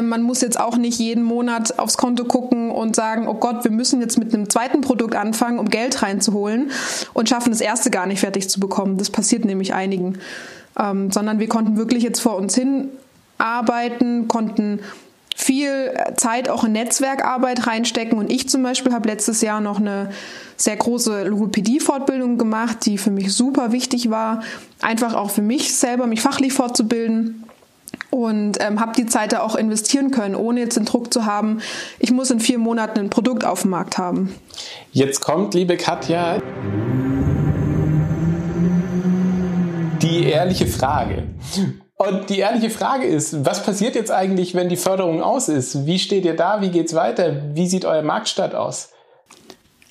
man 0.03 0.23
muss 0.23 0.41
jetzt 0.41 0.59
auch 0.59 0.77
nicht 0.77 0.99
jeden 0.99 1.23
Monat 1.23 1.79
aufs 1.79 1.97
Konto 1.97 2.25
gucken 2.25 2.71
und 2.71 2.97
sagen, 2.97 3.29
oh 3.29 3.35
Gott, 3.35 3.65
wir 3.65 3.71
müssen 3.71 4.01
jetzt 4.01 4.19
mit 4.19 4.33
einem 4.33 4.49
zweiten 4.49 4.81
Produkt 4.81 5.15
anfangen, 5.15 5.59
um 5.59 5.69
Geld 5.69 6.03
reinzuholen 6.03 6.71
und 7.13 7.29
schaffen 7.29 7.51
das 7.51 7.61
erste 7.61 7.91
gar 7.91 8.07
nicht 8.07 8.21
fertig 8.21 8.49
zu 8.49 8.61
bekommen. 8.61 8.97
Das 8.97 9.11
passiert 9.11 9.45
nämlich 9.45 9.75
einigen. 9.75 10.19
Ähm, 10.79 11.13
sondern 11.13 11.39
wir 11.39 11.49
konnten 11.49 11.77
wirklich 11.77 12.03
jetzt 12.03 12.21
vor 12.21 12.37
uns 12.37 12.55
hin 12.55 12.89
arbeiten, 13.39 14.27
konnten 14.27 14.81
viel 15.37 15.93
Zeit 16.17 16.49
auch 16.49 16.65
in 16.65 16.73
Netzwerkarbeit 16.73 17.67
reinstecken. 17.67 18.19
Und 18.19 18.31
ich 18.31 18.49
zum 18.49 18.63
Beispiel 18.63 18.93
habe 18.93 19.09
letztes 19.09 19.41
Jahr 19.41 19.61
noch 19.61 19.81
eine 19.81 20.11
sehr 20.57 20.77
große 20.77 21.25
Logopädie-Fortbildung 21.25 22.39
gemacht, 22.39 22.79
die 22.87 22.99
für 22.99 23.11
mich 23.11 23.33
super 23.33 23.73
wichtig 23.73 24.11
war, 24.11 24.43
einfach 24.81 25.15
auch 25.15 25.31
für 25.31 25.43
mich 25.43 25.75
selber, 25.75 26.07
mich 26.07 26.21
fachlich 26.21 26.53
fortzubilden. 26.53 27.44
Und 28.15 28.59
ähm, 28.61 28.79
habe 28.79 28.93
die 28.93 29.07
Zeit 29.07 29.33
da 29.33 29.41
auch 29.41 29.57
investieren 29.57 30.13
können, 30.13 30.37
ohne 30.37 30.61
jetzt 30.61 30.77
den 30.77 30.85
Druck 30.85 31.13
zu 31.13 31.27
haben, 31.27 31.61
ich 31.99 32.13
muss 32.13 32.31
in 32.31 32.39
vier 32.39 32.59
Monaten 32.59 33.01
ein 33.01 33.11
Produkt 33.11 33.45
auf 33.45 33.63
dem 33.63 33.73
Markt 33.73 33.99
haben. 33.99 34.33
Jetzt 34.93 35.21
kommt, 35.21 35.53
liebe 35.53 35.77
Katja, 35.77 36.39
die 40.01 40.27
ehrliche 40.27 40.69
Frage. 40.69 41.25
Und 41.97 42.31
die 42.31 42.39
ehrliche 42.39 42.71
Frage 42.71 43.05
ist, 43.05 43.45
was 43.45 43.65
passiert 43.65 43.97
jetzt 43.97 44.13
eigentlich, 44.13 44.55
wenn 44.55 44.69
die 44.69 44.77
Förderung 44.77 45.21
aus 45.21 45.49
ist? 45.49 45.85
Wie 45.85 45.99
steht 45.99 46.25
ihr 46.25 46.37
da? 46.37 46.61
Wie 46.61 46.69
geht's 46.69 46.95
weiter? 46.95 47.43
Wie 47.55 47.67
sieht 47.67 47.85
euer 47.85 48.03
Marktstart 48.03 48.55
aus? 48.55 48.91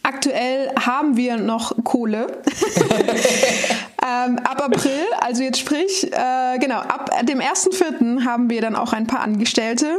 Aktuell 0.01 0.71
haben 0.79 1.17
wir 1.17 1.36
noch 1.36 1.73
Kohle. 1.83 2.27
ähm, 4.06 4.39
ab 4.39 4.62
April, 4.62 5.02
also 5.22 5.44
jetzt 5.44 5.60
sprich, 5.60 6.12
äh, 6.12 6.58
genau, 6.60 6.80
ab 6.80 7.10
dem 7.24 7.39
1.4. 7.39 8.26
haben 8.26 8.50
wir 8.50 8.62
dann 8.62 8.76
auch 8.76 8.94
ein 8.94 9.08
paar 9.08 9.22
Angestellte 9.22 9.98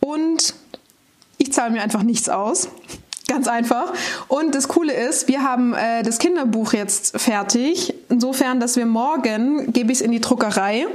und 0.00 0.54
ich 1.38 1.52
zahle 1.52 1.70
mir 1.70 1.82
einfach 1.82 2.02
nichts 2.02 2.28
aus. 2.28 2.68
Ganz 3.26 3.48
einfach. 3.48 3.94
Und 4.28 4.54
das 4.54 4.68
Coole 4.68 4.92
ist, 4.92 5.28
wir 5.28 5.42
haben 5.42 5.72
äh, 5.72 6.02
das 6.02 6.18
Kinderbuch 6.18 6.74
jetzt 6.74 7.18
fertig. 7.18 7.94
Insofern, 8.10 8.60
dass 8.60 8.76
wir 8.76 8.84
morgen 8.84 9.72
gebe 9.72 9.92
ich 9.92 9.98
es 9.98 10.02
in 10.02 10.12
die 10.12 10.20
Druckerei 10.20 10.86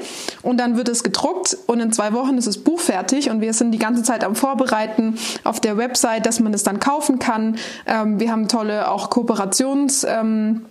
und 0.43 0.59
dann 0.59 0.77
wird 0.77 0.89
es 0.89 1.03
gedruckt 1.03 1.57
und 1.65 1.79
in 1.79 1.91
zwei 1.91 2.13
Wochen 2.13 2.37
ist 2.37 2.45
das 2.45 2.59
Buch 2.59 2.79
fertig 2.79 3.31
und 3.31 3.41
wir 3.41 3.53
sind 3.53 3.71
die 3.71 3.79
ganze 3.79 4.03
Zeit 4.03 4.23
am 4.23 4.35
Vorbereiten 4.35 5.17
auf 5.43 5.59
der 5.59 5.77
Website, 5.77 6.27
dass 6.27 6.39
man 6.39 6.53
es 6.53 6.61
dann 6.61 6.79
kaufen 6.79 7.17
kann. 7.17 7.57
Ähm, 7.87 8.19
wir 8.19 8.31
haben 8.31 8.47
tolle 8.47 8.91
auch 8.91 9.09
Kooperations 9.09 10.03
ähm, 10.03 10.65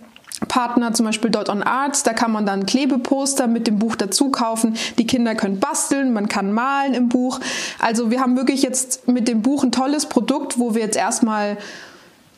Partner, 0.47 0.93
zum 0.93 1.05
Beispiel 1.05 1.29
Dot 1.29 1.49
on 1.49 1.63
Arts, 1.63 2.03
da 2.03 2.13
kann 2.13 2.31
man 2.31 2.45
dann 2.45 2.65
Klebeposter 2.65 3.47
mit 3.47 3.67
dem 3.67 3.79
Buch 3.79 3.95
dazu 3.95 4.29
kaufen. 4.31 4.75
Die 4.97 5.05
Kinder 5.05 5.35
können 5.35 5.59
basteln, 5.59 6.13
man 6.13 6.29
kann 6.29 6.53
malen 6.53 6.93
im 6.93 7.09
Buch. 7.09 7.39
Also 7.79 8.09
wir 8.11 8.21
haben 8.21 8.37
wirklich 8.37 8.63
jetzt 8.63 9.07
mit 9.07 9.27
dem 9.27 9.41
Buch 9.41 9.63
ein 9.63 9.71
tolles 9.71 10.05
Produkt, 10.05 10.57
wo 10.57 10.75
wir 10.75 10.81
jetzt 10.81 10.97
erstmal 10.97 11.57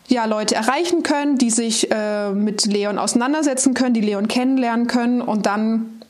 ja, 0.08 0.26
Leute 0.26 0.56
erreichen 0.56 1.04
können, 1.04 1.38
die 1.38 1.50
sich 1.50 1.90
äh, 1.92 2.32
mit 2.32 2.66
Leon 2.66 2.98
auseinandersetzen 2.98 3.74
können, 3.74 3.94
die 3.94 4.02
Leon 4.02 4.28
kennenlernen 4.28 4.88
können 4.88 5.22
und 5.22 5.46
dann 5.46 6.02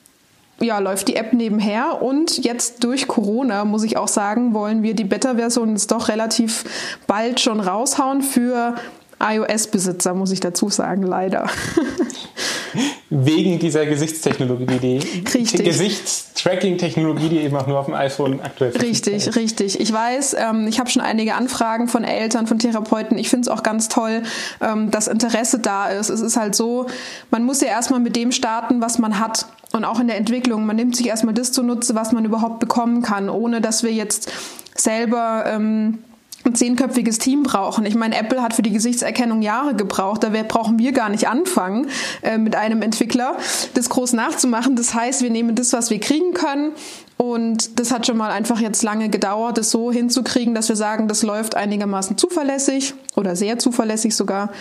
ja, 0.59 0.79
läuft 0.79 1.07
die 1.07 1.15
App 1.15 1.33
nebenher 1.33 2.01
und 2.01 2.43
jetzt 2.43 2.83
durch 2.83 3.07
Corona, 3.07 3.65
muss 3.65 3.83
ich 3.83 3.97
auch 3.97 4.07
sagen, 4.07 4.53
wollen 4.53 4.83
wir 4.83 4.93
die 4.93 5.03
Beta-Version 5.03 5.71
jetzt 5.71 5.91
doch 5.91 6.07
relativ 6.07 6.63
bald 7.07 7.39
schon 7.39 7.59
raushauen 7.59 8.21
für 8.21 8.75
iOS-Besitzer, 9.21 10.13
muss 10.13 10.31
ich 10.31 10.39
dazu 10.39 10.69
sagen, 10.69 11.03
leider. 11.03 11.47
Wegen 13.09 13.59
dieser 13.59 13.85
Gesichtstechnologie, 13.85 14.65
die 14.65 14.97
richtig. 15.33 15.63
Gesichtstracking-Technologie, 15.65 17.27
die 17.27 17.39
eben 17.39 17.55
auch 17.55 17.67
nur 17.67 17.79
auf 17.79 17.85
dem 17.85 17.95
iPhone 17.95 18.39
aktuell 18.41 18.71
Richtig, 18.77 19.27
ist. 19.27 19.35
richtig. 19.35 19.79
Ich 19.79 19.91
weiß, 19.91 20.35
ähm, 20.39 20.67
ich 20.67 20.79
habe 20.79 20.89
schon 20.89 21.01
einige 21.01 21.35
Anfragen 21.35 21.89
von 21.89 22.05
Eltern, 22.05 22.47
von 22.47 22.59
Therapeuten. 22.59 23.17
Ich 23.17 23.29
finde 23.29 23.41
es 23.41 23.47
auch 23.49 23.63
ganz 23.63 23.89
toll, 23.89 24.23
ähm, 24.61 24.89
dass 24.91 25.07
Interesse 25.07 25.59
da 25.59 25.87
ist. 25.89 26.09
Es 26.09 26.21
ist 26.21 26.37
halt 26.37 26.55
so, 26.55 26.87
man 27.29 27.43
muss 27.43 27.59
ja 27.59 27.67
erstmal 27.67 27.99
mit 27.99 28.15
dem 28.15 28.31
starten, 28.31 28.81
was 28.81 28.97
man 28.99 29.19
hat. 29.19 29.45
Und 29.73 29.83
auch 29.83 29.99
in 29.99 30.07
der 30.07 30.17
Entwicklung, 30.17 30.65
man 30.65 30.77
nimmt 30.77 30.95
sich 30.95 31.07
erstmal 31.07 31.33
das 31.33 31.51
zunutze, 31.51 31.95
was 31.95 32.13
man 32.13 32.23
überhaupt 32.23 32.59
bekommen 32.59 33.01
kann, 33.01 33.29
ohne 33.29 33.59
dass 33.59 33.83
wir 33.83 33.91
jetzt 33.91 34.31
selber 34.75 35.43
ähm, 35.47 35.99
ein 36.45 36.55
zehnköpfiges 36.55 37.19
Team 37.19 37.43
brauchen. 37.43 37.85
Ich 37.85 37.95
meine, 37.95 38.17
Apple 38.17 38.41
hat 38.41 38.53
für 38.53 38.61
die 38.61 38.71
Gesichtserkennung 38.71 39.41
Jahre 39.41 39.75
gebraucht. 39.75 40.23
Da 40.23 40.29
brauchen 40.29 40.79
wir 40.79 40.91
gar 40.91 41.09
nicht 41.09 41.27
anfangen, 41.27 41.87
äh, 42.21 42.37
mit 42.37 42.55
einem 42.55 42.81
Entwickler 42.81 43.37
das 43.73 43.89
groß 43.89 44.13
nachzumachen. 44.13 44.75
Das 44.75 44.93
heißt, 44.93 45.21
wir 45.21 45.29
nehmen 45.29 45.55
das, 45.55 45.73
was 45.73 45.89
wir 45.89 45.99
kriegen 45.99 46.33
können. 46.33 46.71
Und 47.17 47.79
das 47.79 47.91
hat 47.91 48.07
schon 48.07 48.17
mal 48.17 48.31
einfach 48.31 48.59
jetzt 48.59 48.81
lange 48.81 49.09
gedauert, 49.09 49.59
das 49.59 49.69
so 49.69 49.91
hinzukriegen, 49.91 50.55
dass 50.55 50.69
wir 50.69 50.75
sagen, 50.75 51.07
das 51.07 51.21
läuft 51.21 51.55
einigermaßen 51.55 52.17
zuverlässig 52.17 52.95
oder 53.15 53.35
sehr 53.35 53.59
zuverlässig 53.59 54.15
sogar. 54.15 54.51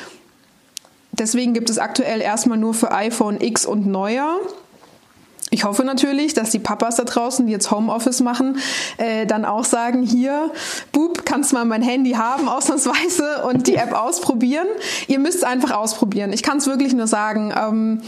Deswegen 1.13 1.55
gibt 1.55 1.71
es 1.71 1.79
aktuell 1.79 2.21
erstmal 2.21 2.59
nur 2.59 2.75
für 2.75 2.93
iPhone 2.93 3.41
X 3.41 3.65
und 3.65 3.87
neuer 3.87 4.39
ich 5.51 5.65
hoffe 5.65 5.85
natürlich, 5.85 6.33
dass 6.33 6.51
die 6.51 6.61
Papas 6.61 6.97
da 6.97 7.05
draußen, 7.05 7.47
die 7.47 7.53
jetzt 7.53 7.71
Homeoffice 7.73 8.21
machen, 8.21 8.59
äh, 8.99 9.27
dann 9.27 9.45
auch 9.45 9.65
sagen, 9.65 10.03
hier, 10.03 10.53
Bub, 10.93 11.27
kannst 11.27 11.53
mal 11.53 11.65
mein 11.65 11.83
Handy 11.83 12.13
haben, 12.13 12.49
ausnahmsweise, 12.49 13.43
und 13.45 13.67
die 13.67 13.75
App 13.75 13.93
ausprobieren. 13.93 14.67
Ihr 15.09 15.19
müsst 15.19 15.39
es 15.39 15.45
einfach 15.45 15.73
ausprobieren. 15.73 16.33
Ich 16.33 16.45
kann 16.45 16.59
es 16.59 16.67
wirklich 16.67 16.95
nur 16.95 17.09
sagen. 17.09 17.53
Ähm, 17.57 18.03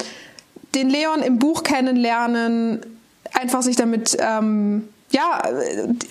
den 0.74 0.88
Leon 0.88 1.20
im 1.20 1.38
Buch 1.38 1.64
kennenlernen, 1.64 2.80
einfach 3.32 3.62
sich 3.62 3.76
damit 3.76 4.16
ähm, 4.20 4.88
ja, 5.12 5.42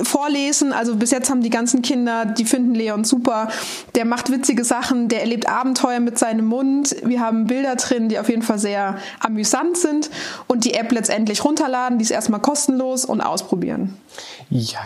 vorlesen. 0.03 0.73
Also 0.73 0.95
bis 0.95 1.11
jetzt 1.11 1.29
haben 1.29 1.41
die 1.41 1.49
ganzen 1.49 1.81
Kinder, 1.81 2.25
die 2.25 2.45
finden 2.45 2.75
Leon 2.75 3.03
super. 3.03 3.49
Der 3.95 4.05
macht 4.05 4.31
witzige 4.31 4.63
Sachen, 4.63 5.09
der 5.09 5.21
erlebt 5.21 5.49
Abenteuer 5.49 5.99
mit 5.99 6.17
seinem 6.17 6.45
Mund. 6.45 6.95
Wir 7.03 7.19
haben 7.19 7.47
Bilder 7.47 7.75
drin, 7.75 8.09
die 8.09 8.19
auf 8.19 8.29
jeden 8.29 8.43
Fall 8.43 8.59
sehr 8.59 8.97
amüsant 9.19 9.77
sind. 9.77 10.09
Und 10.47 10.65
die 10.65 10.75
App 10.75 10.91
letztendlich 10.91 11.43
runterladen, 11.43 11.97
die 11.97 12.03
ist 12.03 12.11
erstmal 12.11 12.39
kostenlos 12.39 13.03
und 13.05 13.21
ausprobieren. 13.21 13.97
Ja, 14.49 14.79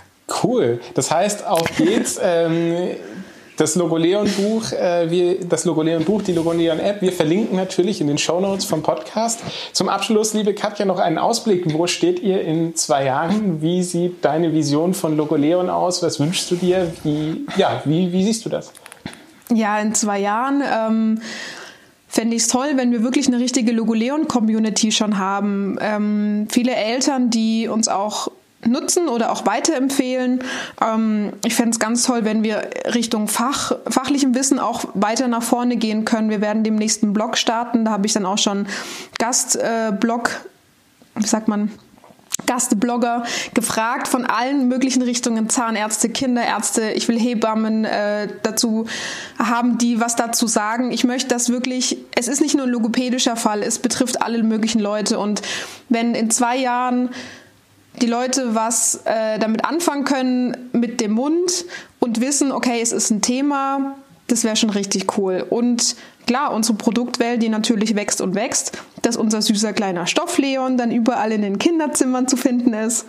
cool. 0.44 0.80
Das 0.94 1.12
heißt, 1.12 1.46
auf 1.46 1.68
geht's. 1.76 2.18
ähm, 2.22 2.96
das 3.58 3.76
Logoleon-Buch, 3.76 4.72
äh, 4.72 5.38
das 5.48 5.66
Logoleon-Buch, 5.66 6.22
die 6.24 6.34
Logoleon-App, 6.34 7.02
wir 7.02 7.12
verlinken 7.12 7.56
natürlich 7.56 8.02
in 8.02 8.08
den 8.08 8.18
Shownotes 8.18 8.66
vom 8.66 8.84
Podcast. 8.84 9.42
Zum 9.72 9.90
Abschluss, 9.90 10.34
liebe 10.34 10.54
Katja, 10.54 10.86
noch 10.86 11.00
einen 11.00 11.18
Ausblick. 11.18 11.74
Wo 11.74 11.88
steht 11.88 12.20
ihr 12.20 12.42
in 12.42 12.76
zwei 12.76 13.06
Jahren? 13.06 13.62
Wie 13.62 13.84
sieht 13.84 14.24
deine 14.26 14.54
Vision 14.54 14.94
von 14.94 15.16
Logoleon 15.18 15.70
aus? 15.70 16.04
Was 16.04 16.20
wünschst 16.20 16.52
du 16.52 16.56
dir? 16.56 16.92
Wie, 17.04 17.46
ja, 17.58 17.82
wie, 17.86 18.12
wie 18.12 18.24
siehst 18.24 18.46
du 18.46 18.50
das? 18.50 18.72
Ja, 19.54 19.80
in 19.80 19.94
zwei 19.94 20.20
Jahren. 20.20 20.64
Ähm 20.66 21.22
fände 22.08 22.38
ich 22.38 22.44
es 22.44 22.48
toll, 22.48 22.72
wenn 22.76 22.94
wir 22.94 23.04
wirklich 23.04 23.28
eine 23.28 23.40
richtige 23.40 23.74
Logoleon-Community 23.74 24.94
schon 24.94 25.18
haben. 25.18 25.78
Ähm, 25.82 26.48
viele 26.50 26.74
Eltern, 26.74 27.30
die 27.30 27.68
uns 27.68 27.90
auch 27.90 28.30
nutzen 28.68 29.08
oder 29.08 29.32
auch 29.32 29.46
weiterempfehlen. 29.46 30.44
Ähm, 30.82 31.34
ich 31.44 31.56
fände 31.56 31.72
es 31.72 31.80
ganz 31.80 32.04
toll, 32.04 32.26
wenn 32.26 32.44
wir 32.44 32.70
Richtung 32.94 33.28
Fach, 33.28 33.72
fachlichem 33.88 34.36
Wissen 34.36 34.60
auch 34.60 34.86
weiter 34.94 35.28
nach 35.28 35.44
vorne 35.44 35.78
gehen 35.78 36.06
können. 36.06 36.30
Wir 36.30 36.42
werden 36.42 36.64
demnächst 36.64 37.04
einen 37.04 37.14
Blog 37.14 37.38
starten. 37.38 37.86
Da 37.86 37.92
habe 37.92 38.06
ich 38.06 38.14
dann 38.14 38.26
auch 38.26 38.38
schon 38.38 38.68
Gastblog, 39.20 40.30
äh, 40.30 41.22
wie 41.22 41.28
sagt 41.28 41.48
man, 41.48 41.72
Gastblogger 42.46 43.24
gefragt 43.54 44.08
von 44.08 44.26
allen 44.26 44.68
möglichen 44.68 45.02
Richtungen, 45.02 45.50
Zahnärzte, 45.50 46.10
Kinderärzte, 46.10 46.92
ich 46.92 47.08
will 47.08 47.18
Hebammen 47.18 47.86
äh, 47.86 48.28
dazu 48.44 48.88
haben, 49.40 49.78
die 49.78 50.00
was 50.02 50.16
dazu 50.16 50.46
sagen. 50.46 50.92
Ich 50.92 51.06
möchte 51.06 51.30
das 51.30 51.50
wirklich, 51.50 51.98
es 52.16 52.28
ist 52.28 52.42
nicht 52.42 52.56
nur 52.56 52.66
ein 52.66 52.72
logopädischer 52.72 53.36
Fall, 53.36 53.64
es 53.64 53.80
betrifft 53.80 54.22
alle 54.22 54.44
möglichen 54.44 54.82
Leute 54.82 55.18
und 55.18 55.42
wenn 55.88 56.14
in 56.14 56.30
zwei 56.30 56.58
Jahren 56.58 57.10
die 58.02 58.08
Leute 58.08 58.56
was 58.56 59.02
äh, 59.06 59.40
damit 59.40 59.66
anfangen 59.66 60.06
können 60.06 60.70
mit 60.74 61.02
dem 61.02 61.12
Mund 61.12 61.66
und 62.00 62.22
wissen, 62.22 62.52
okay, 62.52 62.80
es 62.82 62.92
ist 62.92 63.10
ein 63.10 63.22
Thema, 63.22 63.96
das 64.28 64.44
wäre 64.44 64.56
schon 64.56 64.70
richtig 64.70 65.18
cool. 65.18 65.46
Und 65.50 65.96
klar, 66.26 66.54
unsere 66.54 66.78
Produktwelt, 66.78 67.42
die 67.42 67.50
natürlich 67.50 67.96
wächst 67.96 68.22
und 68.22 68.36
wächst, 68.36 68.78
dass 69.02 69.18
unser 69.18 69.42
süßer 69.42 69.74
kleiner 69.74 70.08
Stoffleon 70.08 70.78
dann 70.78 70.92
überall 70.92 71.32
in 71.32 71.42
den 71.42 71.60
Kinderzimmern 71.60 72.28
zu 72.28 72.38
finden 72.38 72.74
ist. 72.74 73.06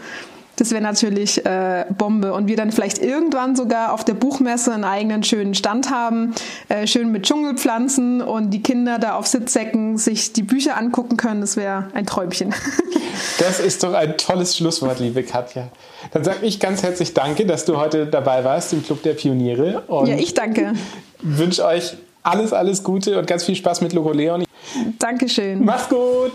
Das 0.57 0.71
wäre 0.71 0.83
natürlich 0.83 1.45
äh, 1.45 1.85
Bombe. 1.97 2.33
Und 2.33 2.49
wir 2.49 2.57
dann 2.57 2.73
vielleicht 2.73 2.99
irgendwann 2.99 3.57
sogar 3.57 3.93
auf 3.93 4.05
der 4.05 4.15
Buchmesse 4.15 4.73
einen 4.73 4.85
eigenen 4.85 5.23
schönen 5.23 5.55
Stand 5.55 5.91
haben, 5.91 6.35
äh, 6.69 6.87
schön 6.87 7.13
mit 7.13 7.25
Dschungelpflanzen 7.25 8.23
und 8.23 8.51
die 8.51 8.63
Kinder 8.63 8.99
da 8.99 9.15
auf 9.15 9.27
Sitzsäcken 9.27 9.99
sich 9.99 10.33
die 10.33 10.43
Bücher 10.43 10.77
angucken 10.77 11.17
können. 11.17 11.43
Das 11.43 11.57
wäre 11.57 11.89
ein 11.95 12.07
Träumchen. 12.07 12.55
Das 13.39 13.61
ist 13.61 13.83
doch 13.83 13.95
ein 13.95 14.17
tolles 14.19 14.57
Schlusswort, 14.57 14.99
liebe 14.99 15.23
Katja. 15.23 15.69
Dann 16.13 16.25
sage 16.25 16.45
ich 16.45 16.61
ganz 16.61 16.83
herzlich 16.83 17.15
Danke, 17.15 17.47
dass 17.47 17.65
du 17.65 17.79
heute 17.79 18.07
dabei 18.07 18.45
warst 18.45 18.73
im 18.73 18.85
Club 18.85 19.03
der 19.03 19.15
Pioniere. 19.15 19.83
Und 19.87 20.07
ja, 20.07 20.17
ich 20.17 20.35
danke. 20.35 20.75
Wünsche 21.23 21.65
euch 21.65 21.97
alles, 22.23 22.53
alles 22.53 22.83
Gute 22.83 23.19
und 23.19 23.27
ganz 23.27 23.45
viel 23.45 23.55
Spaß 23.55 23.81
mit 23.81 23.93
Logo 23.93 24.13
Leon. 24.13 24.45
Dankeschön. 24.99 25.65
Mach's 25.65 25.89
gut. 25.89 26.33